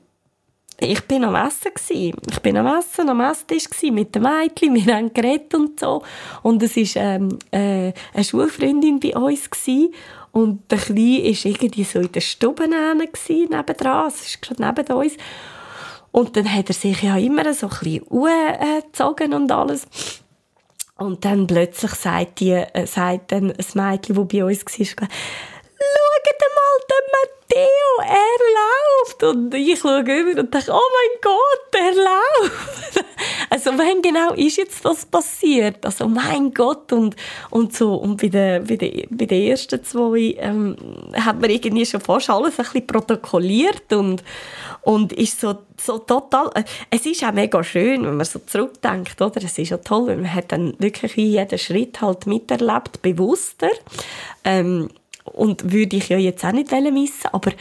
ich 0.80 1.00
bin 1.02 1.24
am 1.24 1.34
Essen 1.34 1.72
gsi. 1.74 2.14
Ich 2.30 2.40
bin 2.40 2.56
am 2.56 2.66
Essen, 2.66 3.08
am 3.08 3.20
Esstisch 3.20 3.68
gsi 3.70 3.90
mit 3.90 4.14
dem 4.14 4.22
Mädchen. 4.22 4.74
Wir 4.74 4.96
haben 4.96 5.12
geredet 5.12 5.54
und 5.54 5.78
so. 5.80 6.02
Und 6.42 6.62
es 6.62 6.76
ist 6.76 6.96
ähm, 6.96 7.38
äh, 7.50 7.92
eine 8.12 8.24
Schulfreundin 8.24 9.00
bei 9.00 9.14
uns 9.16 9.50
gsi. 9.50 9.92
Und 10.32 10.70
der 10.70 10.78
Kleine 10.78 11.22
war 11.22 11.44
irgendwie 11.44 11.84
so 11.84 12.00
in 12.00 12.10
der 12.10 12.20
Stube 12.20 12.68
nebendran. 12.68 14.08
Es 14.08 14.26
ist 14.26 14.38
neben 14.58 14.92
uns. 14.92 15.16
Und 16.10 16.36
dann 16.36 16.52
hat 16.52 16.68
er 16.68 16.74
sich 16.74 17.02
ja 17.02 17.16
immer 17.16 17.52
so 17.54 17.68
ein 17.68 17.78
bisschen 17.80 18.10
angezogen 18.10 19.34
und 19.34 19.52
alles. 19.52 19.86
Und 20.96 21.24
dann 21.24 21.46
plötzlich 21.46 21.90
sagt, 21.92 22.40
die, 22.40 22.52
äh, 22.52 22.86
sagt 22.86 23.32
dann 23.32 23.50
ein 23.50 23.66
Mädchen, 23.74 24.14
das 24.14 24.28
bei 24.28 24.44
uns 24.44 24.64
war, 24.64 25.08
schaut 25.92 26.40
mal, 26.54 26.74
der 26.90 27.02
Matteo, 27.14 28.16
er 28.16 28.38
läuft. 28.58 29.22
Und 29.22 29.54
ich 29.54 29.78
schaue 29.78 30.00
über 30.00 30.40
und 30.40 30.54
denke, 30.54 30.72
oh 30.72 30.90
mein 30.96 31.20
Gott, 31.22 31.74
er 31.74 31.94
läuft. 31.94 33.04
also 33.50 33.70
wann 33.76 34.02
genau 34.02 34.32
ist 34.34 34.56
jetzt 34.56 34.84
das 34.84 35.04
passiert? 35.06 35.84
Also 35.84 36.08
mein 36.08 36.52
Gott. 36.52 36.92
Und, 36.92 37.16
und 37.50 37.74
so, 37.74 37.94
und 37.94 38.20
bei 38.20 38.28
den, 38.28 38.64
bei 38.66 38.76
den, 38.76 39.06
bei 39.10 39.26
den 39.26 39.50
ersten 39.50 39.82
zwei 39.84 40.36
ähm, 40.38 40.76
hat 41.14 41.40
man 41.40 41.50
irgendwie 41.50 41.86
schon 41.86 42.00
fast 42.00 42.30
alles 42.30 42.58
ein 42.58 42.64
bisschen 42.64 42.86
protokolliert 42.86 43.92
und, 43.92 44.22
und 44.82 45.12
ist 45.12 45.40
so, 45.40 45.58
so 45.80 45.98
total, 45.98 46.50
äh, 46.54 46.64
es 46.90 47.06
ist 47.06 47.24
auch 47.24 47.32
mega 47.32 47.62
schön, 47.62 48.04
wenn 48.04 48.16
man 48.16 48.26
so 48.26 48.38
zurückdenkt, 48.40 49.20
oder? 49.20 49.42
Es 49.42 49.58
ist 49.58 49.70
ja 49.70 49.78
toll, 49.78 50.08
weil 50.08 50.16
man 50.16 50.32
hat 50.32 50.52
dann 50.52 50.74
wirklich 50.78 51.16
jeden 51.16 51.58
Schritt 51.58 52.00
halt 52.00 52.26
miterlebt, 52.26 53.02
bewusster. 53.02 53.70
Ähm, 54.44 54.90
und 55.24 55.72
würde 55.72 55.96
ich 55.96 56.08
ja 56.08 56.18
jetzt 56.18 56.44
auch 56.44 56.52
nicht 56.52 56.70
missen, 56.70 57.28
aber 57.32 57.52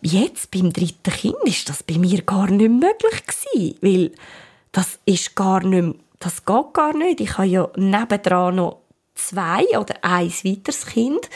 jetzt 0.00 0.50
beim 0.50 0.72
dritten 0.72 1.12
Kind 1.12 1.36
ist 1.44 1.68
das 1.68 1.82
bei 1.82 1.98
mir 1.98 2.22
gar 2.22 2.50
nicht 2.50 2.70
möglich 2.70 3.26
gewesen, 3.26 3.78
weil 3.80 4.12
das 4.72 4.98
ist 5.04 5.34
gar 5.34 5.62
nicht, 5.64 5.98
das 6.18 6.44
geht 6.44 6.74
gar 6.74 6.96
nicht. 6.96 7.20
Ich 7.20 7.38
habe 7.38 7.48
ja 7.48 7.68
nebendran 7.76 8.56
noch 8.56 8.78
zwei 9.14 9.64
oder 9.78 9.96
ein 10.02 10.30
weiteres 10.30 10.86
Kind 10.86 11.28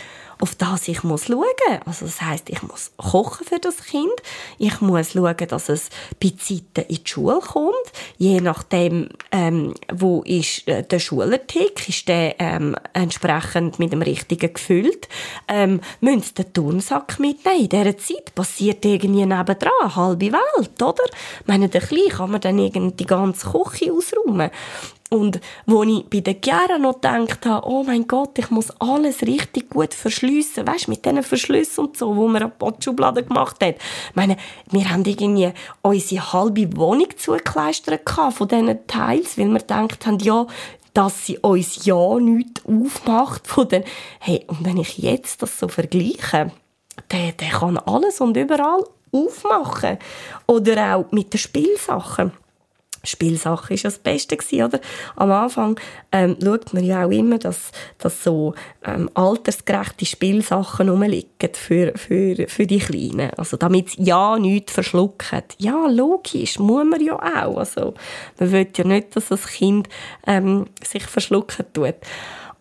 auf 0.42 0.56
das 0.56 0.88
ich 0.88 1.04
muss 1.04 1.26
schauen. 1.26 1.44
Also 1.87 2.04
das 2.04 2.20
heißt, 2.20 2.50
ich 2.50 2.62
muss 2.62 2.90
kochen 2.96 3.46
für 3.46 3.61
das 3.61 3.76
Kind. 3.84 4.11
Ich 4.58 4.80
muss 4.80 5.12
schauen, 5.12 5.37
dass 5.37 5.68
es 5.68 5.88
bei 6.20 6.32
Zeiten 6.37 6.88
in 6.88 6.96
die 6.96 7.08
Schule 7.08 7.38
kommt. 7.38 7.92
Je 8.18 8.40
nachdem, 8.40 9.11
ähm, 9.30 9.72
wo 9.92 10.22
ist 10.22 10.66
äh, 10.66 10.82
der 10.82 10.99
Schulartikel, 10.99 11.88
ist 11.88 12.08
der 12.08 12.40
ähm, 12.40 12.75
entsprechend 12.92 13.78
mit 13.78 13.92
dem 13.92 14.02
richtigen 14.02 14.52
gefüllt. 14.52 15.08
Ähm, 15.46 15.80
müssen 16.00 16.22
Sie 16.22 16.34
den 16.34 16.52
Turnsack 16.52 17.20
mitnehmen. 17.20 17.61
In 17.61 17.68
dieser 17.68 17.96
Zeit 17.96 18.34
passiert 18.34 18.84
irgendwie 18.84 19.25
nebendran 19.25 19.70
eine 19.80 19.94
halbe 19.94 20.32
Welt, 20.32 20.82
oder? 20.82 21.04
Ich 21.40 21.46
meine, 21.46 21.68
der 21.68 21.82
Kleine 21.82 22.08
kann 22.08 22.32
man 22.32 22.40
dann 22.40 22.58
irgendwie 22.58 22.96
die 22.96 23.06
ganze 23.06 23.49
Küche 23.49 23.92
ausräumen. 23.92 24.50
Und 25.12 25.40
wo 25.66 25.83
ich 25.83 26.07
bei 26.09 26.21
der 26.21 26.37
Chiara 26.42 26.78
noch 26.78 26.95
gedacht 26.95 27.45
habe, 27.45 27.69
oh 27.69 27.83
mein 27.83 28.09
Gott, 28.09 28.38
ich 28.38 28.49
muss 28.50 28.71
alles 28.81 29.21
richtig 29.21 29.69
gut 29.69 29.92
verschliessen, 29.92 30.66
weißt, 30.66 30.88
mit 30.88 31.04
diesen 31.04 31.23
Verschlüssen 31.23 31.85
und 31.85 31.99
so, 31.99 32.16
wo 32.16 32.28
man 32.28 32.42
eine 32.42 32.52
Schublade 32.83 33.23
gemacht 33.23 33.62
hat. 33.62 33.75
Ich 33.76 34.14
meine, 34.14 34.38
wir 34.71 34.88
haben 34.88 35.04
irgendwie 35.04 35.52
unsere 35.83 36.33
halbe 36.33 36.75
Wohnung 36.78 37.09
zugekleistert 37.14 38.09
von 38.09 38.49
diesen 38.49 38.87
Teils, 38.87 39.37
weil 39.37 39.50
wir 39.50 39.59
gedacht 39.59 40.07
haben, 40.07 40.19
ja, 40.21 40.47
dass 40.95 41.26
sie 41.26 41.37
uns 41.40 41.85
ja 41.85 42.19
nichts 42.19 42.62
aufmacht 42.64 43.47
von 43.47 43.69
den, 43.69 43.85
hey, 44.19 44.47
und 44.47 44.64
wenn 44.64 44.78
ich 44.78 44.97
jetzt 44.97 45.42
das 45.42 45.59
so 45.59 45.69
vergleiche, 45.69 46.52
der, 47.11 47.33
der 47.33 47.50
kann 47.50 47.76
alles 47.76 48.19
und 48.23 48.35
überall 48.35 48.83
aufmachen. 49.12 49.99
Oder 50.47 50.97
auch 50.97 51.12
mit 51.12 51.35
den 51.35 51.38
Spielsachen. 51.38 52.33
Spielsache 53.04 53.75
ist 53.75 53.85
das 53.85 53.99
Beste 53.99 54.37
gewesen, 54.37 54.64
oder? 54.64 54.80
Am 55.16 55.30
Anfang 55.30 55.78
ähm, 56.12 56.37
schaut 56.42 56.73
man 56.73 56.85
ja 56.85 57.04
auch 57.04 57.11
immer, 57.11 57.38
dass, 57.38 57.73
dass 57.99 58.23
so 58.23 58.54
ähm, 58.85 59.11
altersgerechte 59.14 60.06
Spielsachen 60.06 60.88
rumliegen 60.88 61.54
für, 61.54 61.92
für, 61.97 62.49
für 62.49 62.66
die 62.66 62.78
Kleinen. 62.78 63.30
Also 63.37 63.56
damit 63.56 63.90
sie 63.90 64.04
ja 64.04 64.38
nichts 64.38 64.73
verschlucken. 64.73 65.42
Ja, 65.59 65.87
logisch, 65.88 66.59
muss 66.59 66.85
man 66.85 67.04
ja 67.04 67.14
auch. 67.14 67.56
Also 67.56 67.94
man 68.38 68.52
will 68.52 68.68
ja 68.76 68.85
nicht, 68.85 69.16
dass 69.16 69.28
das 69.28 69.47
Kind 69.47 69.88
ähm, 70.26 70.66
sich 70.82 71.04
verschlucken 71.04 71.66
tut. 71.73 71.94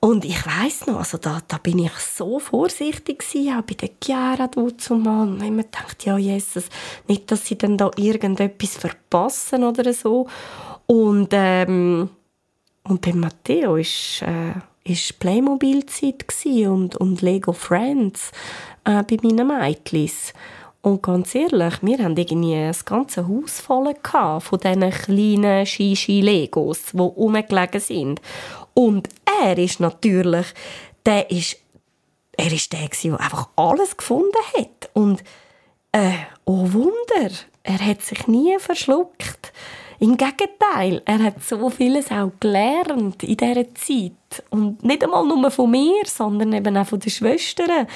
Und 0.03 0.25
ich 0.25 0.43
weiß 0.43 0.87
noch, 0.87 0.97
also 0.97 1.19
da, 1.19 1.41
da 1.47 1.57
bin 1.57 1.77
ich 1.77 1.91
so 1.91 2.39
vorsichtig 2.39 3.19
gewesen, 3.19 3.55
auch 3.55 3.61
bei 3.61 3.75
der 3.75 3.91
Chiara 4.03 4.49
zumal. 4.75 5.27
Und 5.27 5.43
ich 5.43 5.51
mir 5.51 5.63
gedacht, 5.63 6.03
ja, 6.05 6.17
Jesus, 6.17 6.69
nicht, 7.07 7.31
dass 7.31 7.45
sie 7.45 7.55
dann 7.55 7.77
da 7.77 7.91
irgendetwas 7.95 8.77
verpassen 8.77 9.63
oder 9.63 9.93
so. 9.93 10.27
Und, 10.87 11.29
ähm, 11.33 12.09
und 12.83 13.01
bei 13.01 13.13
Matteo 13.13 13.75
ist, 13.75 14.23
äh, 14.23 14.53
ist 14.91 15.19
Playmobil-Zeit 15.19 16.25
und, 16.67 16.95
und 16.95 17.21
Lego 17.21 17.53
Friends 17.53 18.31
äh, 18.85 19.03
bei 19.03 19.17
meinen 19.21 19.47
Mädchen. 19.49 20.09
Und 20.81 21.03
ganz 21.03 21.35
ehrlich, 21.35 21.75
wir 21.83 21.99
haben 21.99 22.17
irgendwie 22.17 22.55
das 22.55 22.85
ganze 22.85 23.27
Haus 23.27 23.61
voll 23.61 23.93
von 24.01 24.59
diesen 24.59 24.89
kleinen 24.89 25.63
Shishi-Legos, 25.63 26.93
die 26.93 26.97
rumgelegen 26.97 27.79
sind. 27.79 28.19
Und 28.73 29.07
er 29.43 29.57
ist 29.57 29.79
natürlich, 29.79 30.47
der 31.05 31.29
ist, 31.31 31.57
er 32.37 32.51
ist 32.51 32.71
der, 32.73 32.89
der 32.89 33.19
einfach 33.19 33.49
alles 33.55 33.97
gefunden 33.97 34.31
hat. 34.57 34.89
Und, 34.93 35.23
äh, 35.91 36.13
oh 36.45 36.71
Wunder, 36.71 37.31
er 37.63 37.79
hat 37.79 38.01
sich 38.01 38.27
nie 38.27 38.57
verschluckt. 38.59 39.51
Im 39.99 40.17
Gegenteil, 40.17 41.03
er 41.05 41.19
hat 41.19 41.43
so 41.43 41.69
vieles 41.69 42.09
auch 42.09 42.31
gelernt 42.39 43.23
in 43.23 43.37
dieser 43.37 43.75
Zeit. 43.75 44.43
Und 44.49 44.83
nicht 44.83 45.03
einmal 45.03 45.25
nur 45.25 45.51
von 45.51 45.69
mir, 45.69 46.03
sondern 46.05 46.53
eben 46.53 46.75
auch 46.75 46.87
von 46.87 46.99
den 46.99 47.11
Schwestern. 47.11 47.87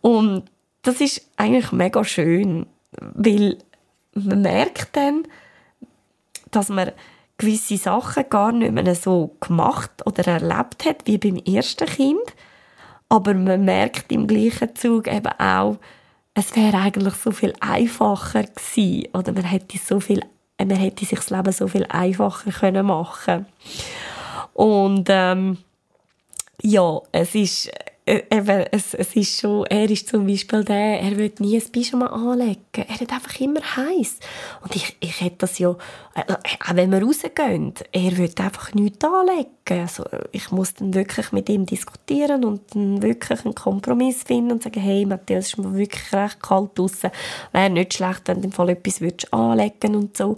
Und 0.00 0.44
das 0.82 1.00
ist 1.00 1.28
eigentlich 1.36 1.72
mega 1.72 2.04
schön, 2.04 2.66
weil 3.00 3.58
man 4.14 4.42
merkt 4.42 4.96
dann, 4.96 5.26
dass 6.52 6.68
man 6.68 6.92
gewisse 7.38 7.76
Sachen 7.76 8.24
gar 8.30 8.52
nicht 8.52 8.72
mehr 8.72 8.94
so 8.94 9.36
gemacht 9.40 9.90
oder 10.06 10.26
erlebt 10.26 10.84
hat 10.84 11.06
wie 11.06 11.18
beim 11.18 11.36
ersten 11.36 11.86
Kind. 11.86 12.34
Aber 13.08 13.34
man 13.34 13.64
merkt 13.64 14.10
im 14.12 14.26
gleichen 14.26 14.74
Zug 14.74 15.08
eben 15.08 15.32
auch, 15.38 15.76
es 16.34 16.54
wäre 16.56 16.78
eigentlich 16.78 17.14
so 17.14 17.30
viel 17.30 17.54
einfacher 17.60 18.42
gewesen. 18.44 19.08
Oder 19.12 19.32
man 19.32 19.44
hätte, 19.44 19.78
so 19.78 20.00
viel, 20.00 20.20
man 20.58 20.70
hätte 20.70 21.04
sich 21.04 21.18
das 21.18 21.30
Leben 21.30 21.52
so 21.52 21.68
viel 21.68 21.86
einfacher 21.88 22.50
können 22.50 22.86
machen 22.86 23.46
Und 24.52 25.06
ähm, 25.10 25.58
ja, 26.60 27.00
es 27.12 27.34
ist 27.34 27.68
äh, 27.68 27.83
eben, 28.06 28.64
es, 28.70 28.92
es 28.94 29.16
ist 29.16 29.40
schon, 29.40 29.64
er 29.66 29.90
ist 29.90 30.08
zum 30.08 30.26
Beispiel 30.26 30.62
der, 30.62 31.00
er 31.00 31.16
will 31.16 31.32
nie 31.38 31.56
ein 31.56 31.72
Pyjama 31.72 32.06
anlegen. 32.06 32.60
Er 32.74 33.00
hat 33.00 33.12
einfach 33.12 33.40
immer 33.40 33.60
heiß. 33.60 34.18
Und 34.62 34.76
ich, 34.76 34.96
ich 35.00 35.20
hätte 35.20 35.36
das 35.38 35.58
ja, 35.58 35.74
äh, 36.14 36.32
auch 36.32 36.74
wenn 36.74 36.92
wir 36.92 37.02
rausgehen, 37.02 37.72
er 37.92 38.16
will 38.18 38.30
einfach 38.38 38.74
nichts 38.74 39.04
anlegen. 39.04 39.48
Also, 39.68 40.04
ich 40.32 40.50
muss 40.50 40.74
dann 40.74 40.92
wirklich 40.92 41.32
mit 41.32 41.48
ihm 41.48 41.64
diskutieren 41.64 42.44
und 42.44 42.74
dann 42.74 43.02
wirklich 43.02 43.44
einen 43.44 43.54
Kompromiss 43.54 44.22
finden 44.22 44.52
und 44.52 44.62
sagen, 44.62 44.80
hey, 44.80 45.06
Matthias, 45.06 45.46
es 45.46 45.52
ist 45.52 45.58
mir 45.58 45.74
wirklich 45.74 46.12
recht 46.12 46.42
kalt 46.42 46.78
draussen. 46.78 47.10
Wäre 47.52 47.70
nicht 47.70 47.94
schlecht, 47.94 48.22
wenn 48.26 48.42
du 48.42 48.48
im 48.48 48.52
Fall 48.52 48.68
etwas 48.68 49.00
anlegen 49.32 49.94
und 49.94 50.16
so. 50.16 50.36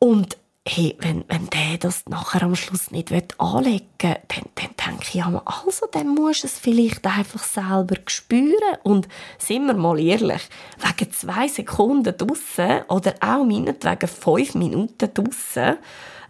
Und 0.00 0.36
hey, 0.66 0.96
wenn, 1.00 1.24
wenn 1.28 1.48
der 1.50 1.78
das 1.78 2.04
nachher 2.08 2.42
am 2.42 2.56
Schluss 2.56 2.90
nicht 2.90 3.12
anlegen 3.38 3.84
dann, 4.00 4.44
dann 4.54 4.70
denke 4.86 5.02
ich, 5.02 5.14
ja, 5.14 5.42
also, 5.44 5.86
dann 5.92 6.08
musst 6.08 6.42
du 6.42 6.46
es 6.46 6.58
vielleicht 6.58 7.06
einfach 7.06 7.42
selber 7.42 7.96
spüren. 8.06 8.78
Und 8.82 9.08
sind 9.38 9.66
wir 9.66 9.74
mal 9.74 10.00
ehrlich, 10.00 10.42
wegen 10.78 11.12
zwei 11.12 11.48
Sekunden 11.48 12.16
draussen 12.16 12.82
oder 12.88 13.14
auch 13.20 13.44
meinetwegen 13.44 14.08
fünf 14.08 14.54
Minuten 14.54 15.12
draussen, 15.12 15.76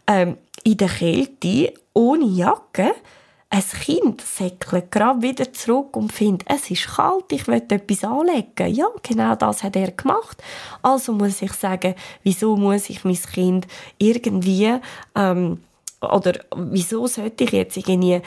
ähm, 0.07 0.37
in 0.64 0.76
der 0.79 0.88
Kälte, 0.88 1.75
ohne 1.93 2.25
Jacke, 2.25 2.95
ein 3.54 3.80
Kind 3.80 4.20
säckelt 4.20 4.90
gerade 4.90 5.23
wieder 5.23 5.52
zurück 5.52 5.96
und 5.96 6.12
findet, 6.12 6.49
es 6.50 6.70
ist 6.70 6.88
kalt, 6.88 7.30
ich 7.30 7.46
will 7.46 7.62
etwas 7.68 8.02
anlegen. 8.02 8.75
Ja, 8.75 8.87
genau 9.02 9.37
das 9.37 9.62
hat 9.62 9.76
er 9.76 9.92
gemacht. 9.92 10.42
Also 10.82 11.12
muss 11.12 11.40
ich 11.40 11.52
sagen, 11.52 11.94
wieso 12.25 12.56
muss 12.56 12.90
ich 12.90 13.04
mein 13.04 13.14
Kind 13.14 13.68
irgendwie, 13.99 14.75
ähm, 15.14 15.61
oder 16.00 16.32
wieso 16.56 17.06
sollte 17.06 17.44
ich 17.44 17.52
jetzt 17.52 17.76
irgendwie 17.76 18.23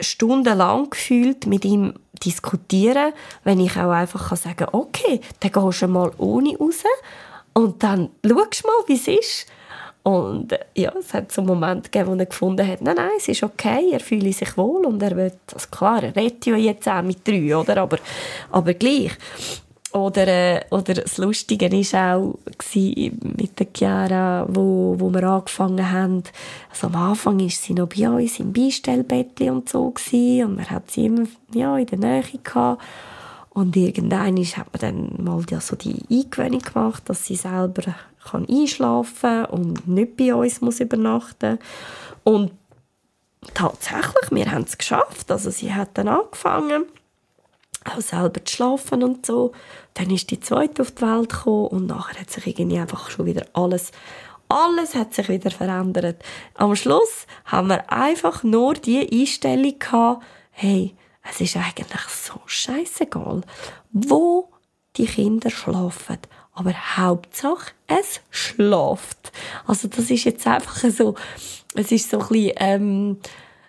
stundenlang 0.00 0.88
gefühlt 0.88 1.46
mit 1.46 1.66
ihm 1.66 1.92
diskutieren, 2.24 3.12
wenn 3.44 3.60
ich 3.60 3.76
auch 3.76 3.90
einfach 3.90 4.34
sagen 4.34 4.56
kann, 4.56 4.68
okay, 4.72 5.20
dann 5.40 5.52
gehst 5.52 5.82
du 5.82 5.88
mal 5.88 6.10
ohne 6.16 6.56
raus 6.56 6.84
und 7.52 7.82
dann 7.82 8.08
schaust 8.26 8.64
du 8.64 8.68
mal, 8.68 8.84
wie 8.86 8.94
es 8.94 9.08
ist. 9.08 9.46
Und 10.02 10.58
ja, 10.74 10.92
es 10.98 11.12
hat 11.12 11.30
so 11.30 11.42
einen 11.42 11.48
Moment 11.48 11.92
gegeben, 11.92 12.10
wo 12.10 12.14
er 12.14 12.26
gefunden 12.26 12.66
hat, 12.66 12.80
nein, 12.80 12.96
nein, 12.96 13.10
es 13.18 13.28
ist 13.28 13.42
okay, 13.42 13.90
er 13.92 14.00
fühle 14.00 14.32
sich 14.32 14.56
wohl 14.56 14.86
und 14.86 15.02
er 15.02 15.14
wird, 15.14 15.38
also 15.52 15.68
klar, 15.70 16.02
er 16.02 16.16
redet 16.16 16.46
ja 16.46 16.56
jetzt 16.56 16.88
auch 16.88 17.02
mit 17.02 17.26
drei, 17.26 17.54
oder? 17.54 17.76
Aber, 17.76 17.98
aber 18.50 18.74
gleich. 18.74 19.12
oder, 19.92 20.26
äh, 20.26 20.60
oder 20.70 20.94
das 20.94 21.18
Lustige 21.18 21.70
war 21.70 22.16
auch 22.16 22.38
mit 22.74 23.58
der 23.58 23.66
Chiara, 23.74 24.46
wo, 24.48 24.94
wo 24.98 25.10
wir 25.10 25.24
angefangen 25.24 25.90
haben. 25.90 26.22
Also 26.70 26.86
am 26.86 26.96
Anfang 26.96 27.40
war 27.40 27.48
sie 27.48 27.74
noch 27.74 27.88
bei 27.88 28.08
uns 28.08 28.38
im 28.38 28.52
Beistellbettchen 28.52 29.50
und 29.50 29.68
so 29.68 29.90
gewesen, 29.90 30.46
und 30.46 30.56
man 30.56 30.70
hat 30.70 30.90
sie 30.90 31.06
immer 31.06 31.26
ja, 31.52 31.76
in 31.76 31.86
der 31.86 31.98
Nähe 31.98 32.22
gehabt. 32.42 32.82
Und 33.50 33.76
irgendwann 33.76 34.38
hat 34.38 34.72
man 34.72 34.80
dann 34.80 35.24
mal 35.24 35.42
ja 35.50 35.60
so 35.60 35.74
die 35.74 36.02
Eingewöhnung 36.08 36.60
gemacht, 36.60 37.02
dass 37.06 37.26
sie 37.26 37.34
selber 37.34 37.94
kann 38.24 38.46
einschlafen 38.48 39.46
und 39.46 39.88
nicht 39.88 40.16
bei 40.16 40.34
uns 40.34 40.60
muss 40.60 40.80
übernachten 40.80 41.58
Und 42.24 42.52
tatsächlich, 43.54 44.30
wir 44.30 44.50
haben 44.50 44.64
es 44.64 44.76
geschafft. 44.76 45.30
Also 45.30 45.50
sie 45.50 45.72
hat 45.72 45.90
dann 45.94 46.08
angefangen 46.08 46.84
auch 47.84 48.00
selber 48.00 48.44
zu 48.44 48.56
schlafen 48.56 49.02
und 49.02 49.24
so. 49.24 49.52
Dann 49.94 50.10
ist 50.10 50.30
die 50.30 50.40
zweite 50.40 50.82
auf 50.82 50.90
die 50.90 51.02
Welt 51.02 51.30
gekommen 51.30 51.68
und 51.68 51.86
nachher 51.86 52.20
hat 52.20 52.30
sich 52.30 52.46
irgendwie 52.46 52.78
einfach 52.78 53.10
schon 53.10 53.26
wieder 53.26 53.46
alles, 53.52 53.92
alles 54.48 54.94
hat 54.94 55.14
sich 55.14 55.28
wieder 55.28 55.50
verändert. 55.50 56.22
Am 56.54 56.74
Schluss 56.76 57.26
haben 57.46 57.68
wir 57.68 57.90
einfach 57.90 58.42
nur 58.42 58.74
die 58.74 59.08
Einstellung 59.20 59.78
gehabt, 59.78 60.24
hey, 60.50 60.94
es 61.28 61.40
ist 61.40 61.56
eigentlich 61.56 62.02
so 62.08 62.40
scheißegal, 62.46 63.42
wo 63.92 64.50
die 64.96 65.06
Kinder 65.06 65.50
schlafen. 65.50 66.18
Aber 66.60 66.74
Hauptsache, 66.74 67.72
es 67.86 68.20
schläft. 68.28 69.32
Also 69.66 69.88
das 69.88 70.10
ist 70.10 70.24
jetzt 70.24 70.46
einfach 70.46 70.76
so, 70.90 71.14
es 71.74 71.90
ist 71.90 72.10
so 72.10 72.20
ein 72.20 72.28
bisschen, 72.28 72.52
ähm, 72.56 73.16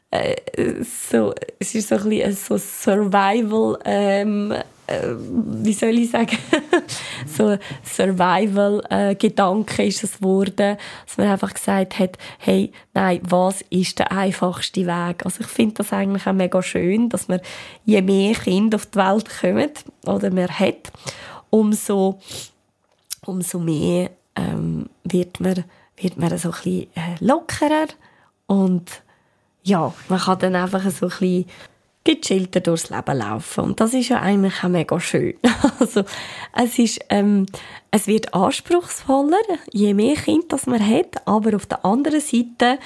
äh, 0.10 0.36
so, 0.84 1.34
es 1.58 1.74
ist 1.74 1.88
so 1.88 1.96
ein 1.96 2.10
bisschen 2.10 2.34
so 2.34 2.58
Survival, 2.58 3.80
ähm, 3.86 4.52
äh, 4.88 5.08
wie 5.16 5.72
soll 5.72 6.00
ich 6.00 6.12
sagen, 6.12 6.38
so 7.26 7.58
Survival-Gedanke 7.86 9.84
äh, 9.84 9.88
ist 9.88 10.04
es 10.04 10.18
geworden, 10.18 10.76
dass 11.06 11.18
man 11.18 11.28
einfach 11.28 11.54
gesagt 11.54 11.98
hat, 11.98 12.18
hey, 12.40 12.74
nein, 12.94 13.22
was 13.24 13.62
ist 13.70 14.00
der 14.00 14.12
einfachste 14.12 14.86
Weg? 14.86 15.24
Also 15.24 15.40
ich 15.40 15.48
finde 15.48 15.76
das 15.76 15.94
eigentlich 15.94 16.28
auch 16.28 16.34
mega 16.34 16.62
schön, 16.62 17.08
dass 17.08 17.30
man 17.30 17.40
je 17.86 18.02
mehr 18.02 18.34
Kinder 18.34 18.76
auf 18.76 18.88
die 18.88 18.98
Welt 18.98 19.30
kommen 19.40 19.72
oder 20.06 20.30
man 20.30 20.50
hat, 20.50 20.92
umso, 21.50 22.20
umso 23.26 23.60
mehr 23.60 24.12
ähm, 24.36 24.90
wird 25.04 25.40
man, 25.40 25.64
wird 25.98 26.18
man 26.18 26.38
so 26.38 26.50
ein 26.50 26.56
bisschen 26.56 26.88
äh, 26.96 27.16
lockerer 27.20 27.88
und 28.48 29.04
ja, 29.64 29.94
man 30.10 30.20
kann 30.20 30.40
dann 30.40 30.56
einfach 30.56 30.90
so 30.90 31.06
ein 31.06 31.10
bisschen 31.10 31.46
gechillter 32.04 32.62
durchs 32.62 32.90
Leben 32.90 33.18
laufen. 33.18 33.64
Und 33.64 33.80
das 33.80 33.94
ist 33.94 34.10
ja 34.10 34.20
eigentlich 34.20 34.64
auch 34.64 34.70
mega 34.70 35.00
schön. 35.00 35.36
also, 35.80 36.04
es 36.56 36.80
ist, 36.80 37.00
ähm, 37.10 37.46
es 37.92 38.08
wird 38.08 38.34
anspruchsvoller, 38.34 39.38
je 39.72 39.94
mehr 39.94 40.16
Kind 40.16 40.52
das 40.52 40.66
man 40.66 40.86
hat, 40.86 41.28
aber 41.28 41.56
auf 41.56 41.68
der 41.68 41.86
anderen 41.86 42.22
Seite 42.22 42.80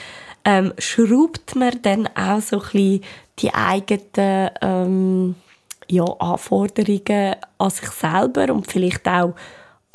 ähm, 0.43 0.73
schraubt 0.77 1.55
man 1.55 1.81
dann 1.81 2.07
auch 2.15 2.41
so 2.41 2.57
ein 2.57 2.61
bisschen 2.63 3.03
die 3.39 3.53
eigenen 3.53 4.49
ähm, 4.61 5.35
ja, 5.87 6.03
Anforderungen 6.03 7.35
an 7.57 7.69
sich 7.69 7.89
selber 7.89 8.53
und 8.53 8.67
vielleicht 8.67 9.07
auch 9.07 9.33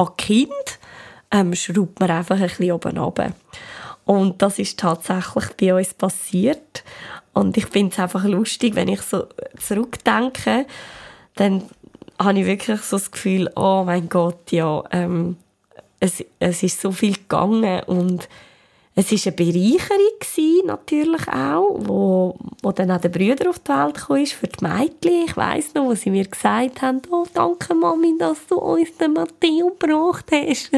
an 0.01 0.17
Kind 0.17 0.79
ähm, 1.31 1.55
schraubt 1.55 2.01
man 2.01 2.11
einfach 2.11 2.37
ein 2.37 2.49
bisschen 2.49 2.73
oben 2.73 2.99
runter. 2.99 3.33
Und 4.05 4.43
das 4.43 4.59
ist 4.59 4.79
tatsächlich 4.79 5.47
bei 5.61 5.75
uns 5.75 5.95
passiert. 5.95 6.83
Und 7.33 7.57
ich 7.57 7.67
finde 7.67 7.93
es 7.93 7.99
einfach 7.99 8.25
lustig, 8.25 8.75
wenn 8.75 8.89
ich 8.89 9.03
so 9.03 9.27
zurückdenke, 9.59 10.67
dann 11.37 11.63
habe 12.19 12.41
ich 12.41 12.47
wirklich 12.47 12.81
so 12.81 12.97
das 12.97 13.11
Gefühl, 13.11 13.51
oh 13.55 13.85
mein 13.85 14.09
Gott, 14.09 14.51
ja, 14.51 14.83
ähm, 14.91 15.37
es, 16.01 16.25
es 16.39 16.63
ist 16.63 16.81
so 16.81 16.93
viel 16.93 17.15
gegangen 17.15 17.83
und 17.85 18.29
es 18.97 19.13
war 19.13 19.19
eine 19.25 19.37
Bereicherung 19.37 20.11
natürlich 20.65 21.29
auch, 21.29 21.77
wo, 21.79 22.37
wo 22.63 22.73
dann 22.73 22.91
auch 22.91 23.01
der 23.01 23.09
Brüder 23.09 23.51
auf 23.51 23.59
die 23.59 23.71
Welt 23.71 23.95
kam, 23.95 24.27
für 24.27 24.47
die 24.47 24.65
Mädchen. 24.65 25.25
Ich 25.27 25.37
weiss 25.37 25.75
noch, 25.75 25.87
wo 25.87 25.95
sie 25.95 26.11
mir 26.11 26.27
gesagt 26.27 26.83
haben, 26.83 27.03
oh, 27.11 27.27
danke 27.33 27.75
Mami, 27.75 28.17
dass 28.19 28.47
du 28.47 28.57
uns 28.57 28.97
den 28.97 29.13
Matteo 29.13 29.75
gebracht 29.79 30.27
hast. 30.33 30.71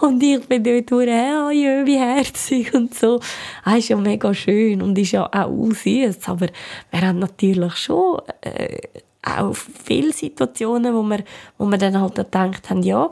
Und 0.00 0.22
ich 0.22 0.46
bin 0.46 0.62
dort 0.62 0.90
durch, 0.90 1.08
oh, 1.08 1.50
jö, 1.50 1.86
wie 1.86 1.98
herzig 1.98 2.72
und 2.74 2.94
so. 2.94 3.20
Das 3.64 3.78
ist 3.78 3.88
ja 3.88 3.96
mega 3.96 4.32
schön 4.34 4.82
und 4.82 4.98
ist 4.98 5.12
ja 5.12 5.28
auch 5.32 5.72
süß. 5.72 6.18
Aber 6.26 6.46
wir 6.90 7.00
haben 7.00 7.18
natürlich 7.18 7.76
schon 7.76 8.20
äh, 8.42 8.78
auch 9.22 9.54
viele 9.54 10.12
Situationen, 10.12 10.94
wo 10.94 11.02
wir, 11.02 11.24
wo 11.58 11.66
wir 11.66 11.78
dann 11.78 12.00
halt 12.00 12.14
gedacht 12.14 12.70
haben, 12.70 12.82
ja, 12.82 13.10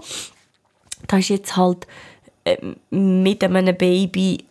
da 1.08 1.18
ist 1.18 1.28
jetzt 1.28 1.56
halt 1.56 1.86
mit 2.90 3.44
einem 3.44 3.76
Baby 3.76 4.44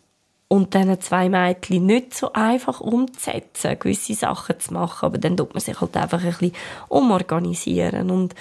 und 0.47 0.73
diesen 0.73 1.01
zwei 1.01 1.29
Mädchen 1.29 1.85
nicht 1.85 2.13
so 2.13 2.31
einfach 2.33 2.79
umzusetzen, 2.81 3.79
gewisse 3.79 4.13
Sachen 4.13 4.59
zu 4.59 4.73
machen, 4.73 5.05
aber 5.05 5.17
dann 5.17 5.37
tut 5.37 5.53
man 5.53 5.61
sich 5.61 5.79
halt 5.79 5.97
einfach 5.97 6.23
ein 6.23 6.29
bisschen 6.29 6.53
umorganisieren 6.87 8.11
und 8.11 8.35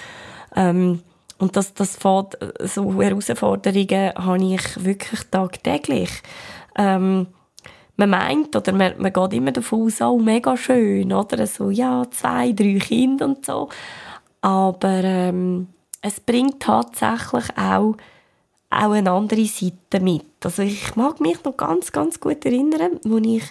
ähm, 0.55 1.01
und 1.37 1.57
das, 1.57 1.73
das 1.73 1.97
fährt, 1.97 2.37
so 2.61 3.01
Herausforderungen 3.01 4.13
habe 4.15 4.43
ich 4.43 4.85
wirklich 4.85 5.19
tagtäglich. 5.29 6.09
Ähm, 6.77 7.27
man 7.97 8.09
meint, 8.09 8.55
oder 8.55 8.71
man, 8.71 8.93
man 8.97 9.11
geht 9.11 9.33
immer 9.33 9.51
davon 9.51 9.87
aus, 9.87 10.01
oh, 10.01 10.17
mega 10.17 10.55
schön, 10.55 11.11
oder? 11.11 11.45
So, 11.47 11.69
ja, 11.69 12.05
zwei, 12.09 12.51
drei 12.53 12.79
Kinder 12.79 13.25
und 13.25 13.45
so. 13.45 13.69
Aber 14.41 15.03
ähm, 15.03 15.67
es 16.01 16.19
bringt 16.19 16.61
tatsächlich 16.61 17.45
auch 17.57 17.95
auch 18.75 18.91
eine 18.91 19.11
andere 19.11 19.45
Seite 19.45 19.99
mit. 20.01 20.25
Also 20.43 20.63
ich 20.63 20.95
mag 20.95 21.19
mich 21.19 21.43
noch 21.43 21.57
ganz, 21.57 21.91
ganz 21.91 22.19
gut 22.19 22.45
erinnern, 22.45 22.99
als 23.03 23.25
ich 23.25 23.43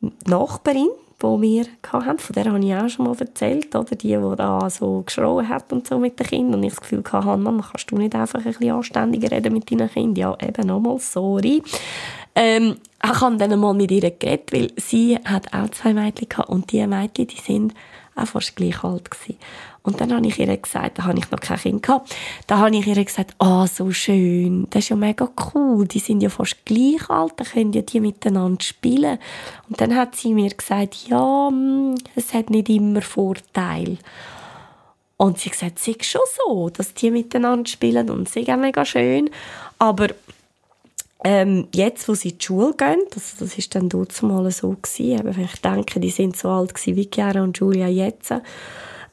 die 0.00 0.30
Nachbarin, 0.30 0.88
die 1.20 1.42
wir 1.42 1.66
hatten, 1.90 2.18
von 2.18 2.34
der 2.34 2.44
habe 2.44 2.64
ich 2.64 2.74
auch 2.74 2.88
schon 2.88 3.06
mal 3.06 3.16
erzählt, 3.18 3.74
oder 3.74 3.96
die, 3.96 4.16
die 4.16 4.36
da 4.36 4.70
so 4.70 5.02
geschrien 5.02 5.48
hat 5.48 5.72
und 5.72 5.86
so 5.86 5.98
mit 5.98 6.18
den 6.18 6.26
Kindern 6.26 6.60
und 6.60 6.64
ich 6.64 6.74
das 6.74 6.80
Gefühl 6.80 7.02
hatte, 7.10 7.36
Mann, 7.36 7.60
kannst 7.60 7.90
du 7.90 7.96
nicht 7.96 8.14
einfach 8.14 8.38
ein 8.38 8.44
bisschen 8.44 8.70
anständiger 8.70 9.30
reden 9.30 9.52
mit 9.52 9.70
deinen 9.70 9.90
Kindern? 9.90 10.16
Ja, 10.16 10.36
eben 10.40 10.66
nochmal, 10.66 10.98
sorry. 10.98 11.62
Ähm, 12.34 12.76
ich 13.02 13.20
habe 13.20 13.36
dann 13.36 13.58
mal 13.58 13.74
mit 13.74 13.90
ihr 13.90 14.10
geredet, 14.10 14.52
weil 14.52 14.70
sie 14.76 15.16
hat 15.24 15.52
auch 15.52 15.70
zwei 15.70 15.92
Mädchen 15.92 16.28
gehabt 16.28 16.50
und 16.50 16.70
die 16.70 16.86
Mädchen, 16.86 17.26
die 17.26 17.40
sind 17.40 17.74
auch 18.18 18.26
fast 18.26 18.56
gleich 18.56 18.82
alt 18.84 19.10
gewesen. 19.10 19.38
Und 19.82 20.00
dann 20.00 20.12
habe 20.12 20.26
ich 20.26 20.38
ihr 20.38 20.54
gesagt, 20.54 20.98
da 20.98 21.04
habe 21.04 21.18
ich 21.18 21.30
noch 21.30 21.40
kein 21.40 21.56
Kind 21.56 21.82
gehabt, 21.82 22.14
da 22.46 22.58
habe 22.58 22.76
ich 22.76 22.86
ihr 22.86 23.02
gesagt, 23.02 23.34
ah, 23.38 23.62
oh, 23.62 23.66
so 23.66 23.90
schön, 23.90 24.66
das 24.70 24.84
ist 24.84 24.88
ja 24.90 24.96
mega 24.96 25.28
cool, 25.54 25.86
die 25.86 25.98
sind 25.98 26.22
ja 26.22 26.28
fast 26.28 26.64
gleich 26.66 27.08
alt, 27.08 27.32
da 27.36 27.44
können 27.44 27.72
ja 27.72 27.80
die 27.80 28.00
miteinander 28.00 28.62
spielen. 28.62 29.18
Und 29.68 29.80
dann 29.80 29.96
hat 29.96 30.14
sie 30.14 30.34
mir 30.34 30.50
gesagt, 30.50 31.08
ja, 31.08 31.48
hm, 31.48 31.94
es 32.16 32.34
hat 32.34 32.50
nicht 32.50 32.68
immer 32.68 33.00
Vorteil. 33.00 33.96
Und 35.16 35.38
sie 35.38 35.48
hat 35.48 35.52
gesagt, 35.52 35.78
es 35.78 35.88
ist 35.88 36.04
schon 36.04 36.20
so, 36.46 36.68
dass 36.70 36.94
die 36.94 37.10
miteinander 37.10 37.68
spielen 37.68 38.10
und 38.10 38.28
es 38.28 38.36
ist 38.36 38.50
auch 38.50 38.56
mega 38.56 38.84
schön, 38.84 39.30
aber 39.78 40.08
ähm, 41.24 41.68
jetzt, 41.74 42.08
wo 42.08 42.14
sie 42.14 42.38
die 42.38 42.44
Schule 42.44 42.74
gehen, 42.76 43.02
das, 43.12 43.36
das 43.36 43.58
ist 43.58 43.74
dann 43.74 43.88
mal 44.22 44.50
so 44.50 44.70
gewesen, 44.70 45.20
aber 45.20 45.36
ich 45.36 45.60
denke, 45.60 46.00
die 46.00 46.10
sind 46.10 46.36
so 46.36 46.48
alt 46.48 46.74
gewesen 46.74 46.96
wie 46.96 47.10
Chiara 47.12 47.42
und 47.42 47.58
Julia 47.58 47.88
jetzt, 47.88 48.32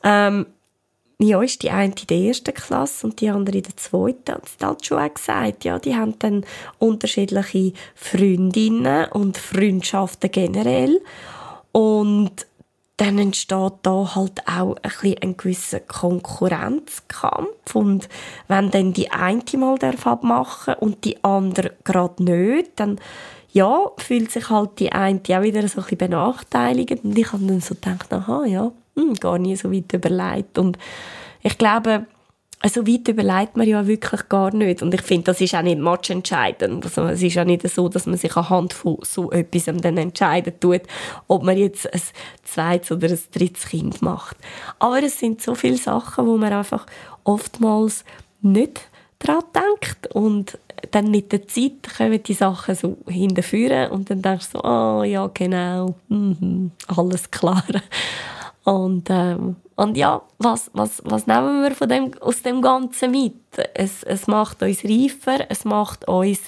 ähm, 0.04 0.46
ja, 1.18 1.42
ist 1.42 1.64
die 1.64 1.72
eine 1.72 1.94
in 1.94 2.08
der 2.08 2.18
ersten 2.18 2.54
Klasse 2.54 3.08
und 3.08 3.22
die 3.22 3.30
andere 3.30 3.58
in 3.58 3.64
der 3.64 3.78
zweiten. 3.78 4.36
Und 4.36 4.48
sie 4.48 4.66
hat 4.66 4.86
schon 4.86 5.00
auch 5.00 5.14
gesagt, 5.14 5.64
ja, 5.64 5.80
die 5.80 5.96
haben 5.96 6.20
dann 6.20 6.46
unterschiedliche 6.78 7.72
Freundinnen 7.96 9.08
und 9.12 9.38
Freundschaften 9.38 10.30
generell. 10.30 11.02
Und 11.72 12.46
dann 12.98 13.18
entsteht 13.18 13.74
da 13.84 14.16
halt 14.16 14.48
auch 14.48 14.76
ein, 14.76 14.82
bisschen 14.82 15.18
ein 15.22 15.38
gewisser 15.38 15.80
Konkurrenzkampf. 15.82 17.76
Und 17.76 18.08
wenn 18.48 18.72
dann 18.72 18.94
die 18.94 19.12
eine 19.12 19.42
mal 19.58 19.78
machen 20.22 20.76
und 20.80 21.04
die 21.04 21.22
andere 21.24 21.74
gerade 21.84 22.24
nicht, 22.24 22.72
dann 22.78 23.00
ja, 23.52 23.92
fühlt 23.98 24.32
sich 24.32 24.50
halt 24.50 24.80
die 24.80 24.92
eine 24.92 25.20
auch 25.20 25.42
wieder 25.42 25.68
so 25.68 25.80
ein 25.80 25.84
bisschen 25.84 25.98
benachteiligt. 25.98 27.04
Und 27.04 27.18
ich 27.18 27.32
habe 27.32 27.46
dann 27.46 27.62
so 27.62 27.76
gedacht, 27.76 28.12
aha, 28.14 28.46
ja, 28.46 28.72
hm, 28.96 29.14
gar 29.16 29.38
nie 29.40 29.56
so 29.56 29.72
weit 29.72 29.94
überlegt. 29.94 30.58
Und 30.58 30.78
ich 31.42 31.58
glaube, 31.58 32.06
so 32.70 32.88
weit 32.88 33.08
überlegt 33.08 33.58
man 33.58 33.68
ja 33.68 33.86
wirklich 33.86 34.28
gar 34.30 34.54
nicht. 34.54 34.82
Und 34.82 34.94
ich 34.94 35.02
finde, 35.02 35.26
das 35.26 35.42
ist 35.42 35.56
auch 35.56 35.62
nicht 35.62 35.80
matchentscheidend. 35.80 36.84
Also, 36.86 37.04
es 37.06 37.22
ist 37.22 37.36
ja 37.36 37.46
nicht 37.46 37.68
so, 37.70 37.90
dass 37.90 38.06
man 38.06 38.18
sich 38.18 38.36
anhand 38.36 38.74
von 38.74 38.98
so 39.02 39.32
etwas 39.32 39.66
dann 39.66 39.98
entscheiden 39.98 40.54
tut, 40.60 40.82
ob 41.28 41.44
man 41.44 41.58
jetzt 41.58 41.92
ein 41.94 42.02
zweites 42.44 42.92
oder 42.92 43.10
ein 43.10 43.20
drittes 43.34 43.68
Kind 43.68 44.02
macht. 44.02 44.38
Aber 44.80 45.02
es 45.04 45.20
sind 45.20 45.42
so 45.42 45.56
viele 45.56 45.78
Sachen, 45.78 46.26
wo 46.26 46.38
man 46.38 46.54
einfach 46.54 46.86
oftmals 47.24 48.04
nicht 48.42 48.82
daran 49.20 49.44
denkt. 49.54 50.08
Und 50.16 50.58
dann 50.92 51.12
mit 51.12 51.32
der 51.32 51.48
Zeit 51.48 51.96
kommen 51.98 52.22
die 52.22 52.34
Sachen 52.34 52.76
so 52.76 52.98
hinterführen 53.08 53.92
und 53.92 54.10
dann 54.10 54.22
denkst 54.22 54.52
du 54.52 54.58
so, 54.60 54.64
ah, 54.64 55.00
oh, 55.00 55.04
ja, 55.04 55.30
genau, 55.34 55.96
mhm, 56.10 56.72
alles 56.88 57.30
klar. 57.32 57.64
Und, 58.66 59.10
ähm, 59.10 59.56
und 59.76 59.96
ja, 59.96 60.22
was, 60.40 60.72
was, 60.74 61.02
was 61.06 61.28
nehmen 61.28 61.64
wir 61.64 61.72
von 61.72 61.88
dem, 61.88 62.12
aus 62.20 62.42
dem 62.42 62.62
Ganzen 62.62 63.12
mit? 63.12 63.36
Es, 63.74 64.04
es 64.04 64.28
macht 64.28 64.62
uns 64.62 64.84
reifer, 64.84 65.46
es 65.50 65.66
macht 65.66 66.08
uns 66.08 66.40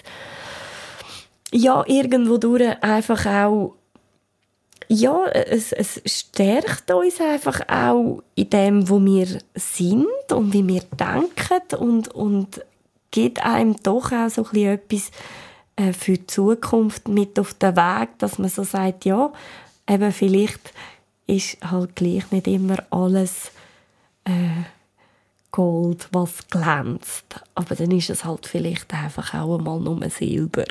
ja, 1.51 1.85
irgendwo 1.87 2.37
durch 2.37 2.83
einfach 2.83 3.25
auch 3.25 3.75
ja, 4.89 5.25
es, 5.25 5.73
es 5.73 6.01
stärkt 6.05 6.89
uns 6.91 7.19
einfach 7.19 7.61
auch 7.67 8.23
in 8.35 8.49
dem, 8.49 8.89
wo 8.89 9.03
wir 9.03 9.27
sind 9.55 10.07
und 10.31 10.53
wie 10.53 10.65
wir 10.65 10.81
denken 10.97 11.77
und, 11.77 12.07
und 12.09 12.61
gibt 13.11 13.43
einem 13.43 13.75
doch 13.83 14.11
auch 14.11 14.29
so 14.29 14.47
ein 14.53 14.65
etwas 14.65 15.11
äh, 15.75 15.91
für 15.91 16.13
die 16.13 16.27
Zukunft 16.27 17.07
mit 17.07 17.37
auf 17.39 17.53
den 17.55 17.75
Weg, 17.75 18.17
dass 18.19 18.39
man 18.39 18.49
so 18.49 18.63
sagt, 18.63 19.05
ja, 19.05 19.31
eben 19.89 20.11
vielleicht 20.11 20.73
ist 21.27 21.57
halt 21.61 21.95
gleich 21.95 22.31
nicht 22.31 22.47
immer 22.47 22.77
alles 22.89 23.51
äh, 24.23 24.63
Gold, 25.51 26.07
was 26.11 26.47
glänzt. 26.47 27.41
Aber 27.55 27.75
dann 27.75 27.91
ist 27.91 28.09
es 28.09 28.25
halt 28.25 28.45
vielleicht 28.45 28.93
einfach 28.93 29.33
auch 29.33 29.57
einmal 29.57 29.79
nur 29.79 30.09
Silber. 30.09 30.65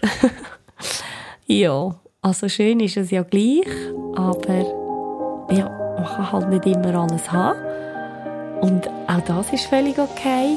ja, 1.46 1.94
also 2.22 2.48
schön 2.48 2.80
ist 2.80 2.96
es 2.96 3.10
ja 3.10 3.22
gleich, 3.22 3.66
aber 4.14 5.46
ja, 5.50 5.68
man 5.96 6.04
kann 6.04 6.32
halt 6.32 6.48
nicht 6.48 6.66
immer 6.66 6.94
alles 6.94 7.30
haben. 7.30 7.60
Und 8.60 8.88
auch 8.88 9.20
das 9.26 9.52
ist 9.52 9.66
völlig 9.66 9.98
okay. 9.98 10.56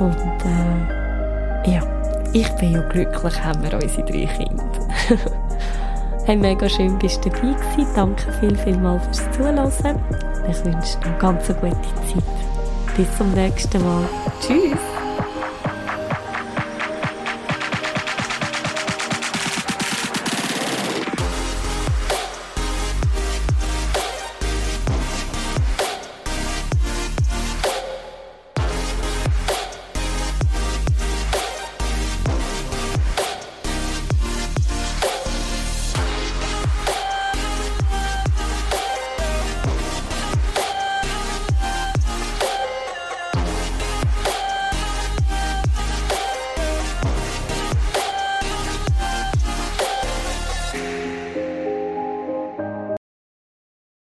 Und 0.00 0.44
äh, 0.44 1.72
ja, 1.72 2.24
ich 2.32 2.48
bin 2.56 2.72
ja 2.72 2.82
glücklich, 2.88 3.44
haben 3.44 3.62
wir 3.62 3.74
unsere 3.74 4.04
drei 4.04 4.26
Kinder. 4.26 4.70
hey, 6.28 6.36
mega 6.36 6.68
schön, 6.68 6.98
bist 6.98 7.24
du 7.24 7.30
dabei 7.30 7.54
gewesen. 7.54 7.86
Danke 7.94 8.32
viel, 8.38 8.54
viel 8.58 8.76
mal 8.76 9.00
fürs 9.00 9.22
Zuhören. 9.32 9.98
Ich 10.50 10.62
wünsche 10.62 10.98
dir 10.98 11.06
eine 11.06 11.18
ganz 11.18 11.46
gute 11.46 11.70
Zeit. 11.70 12.96
Bis 12.96 13.16
zum 13.16 13.32
nächsten 13.32 13.82
Mal. 13.82 14.04
Tschüss. 14.40 14.97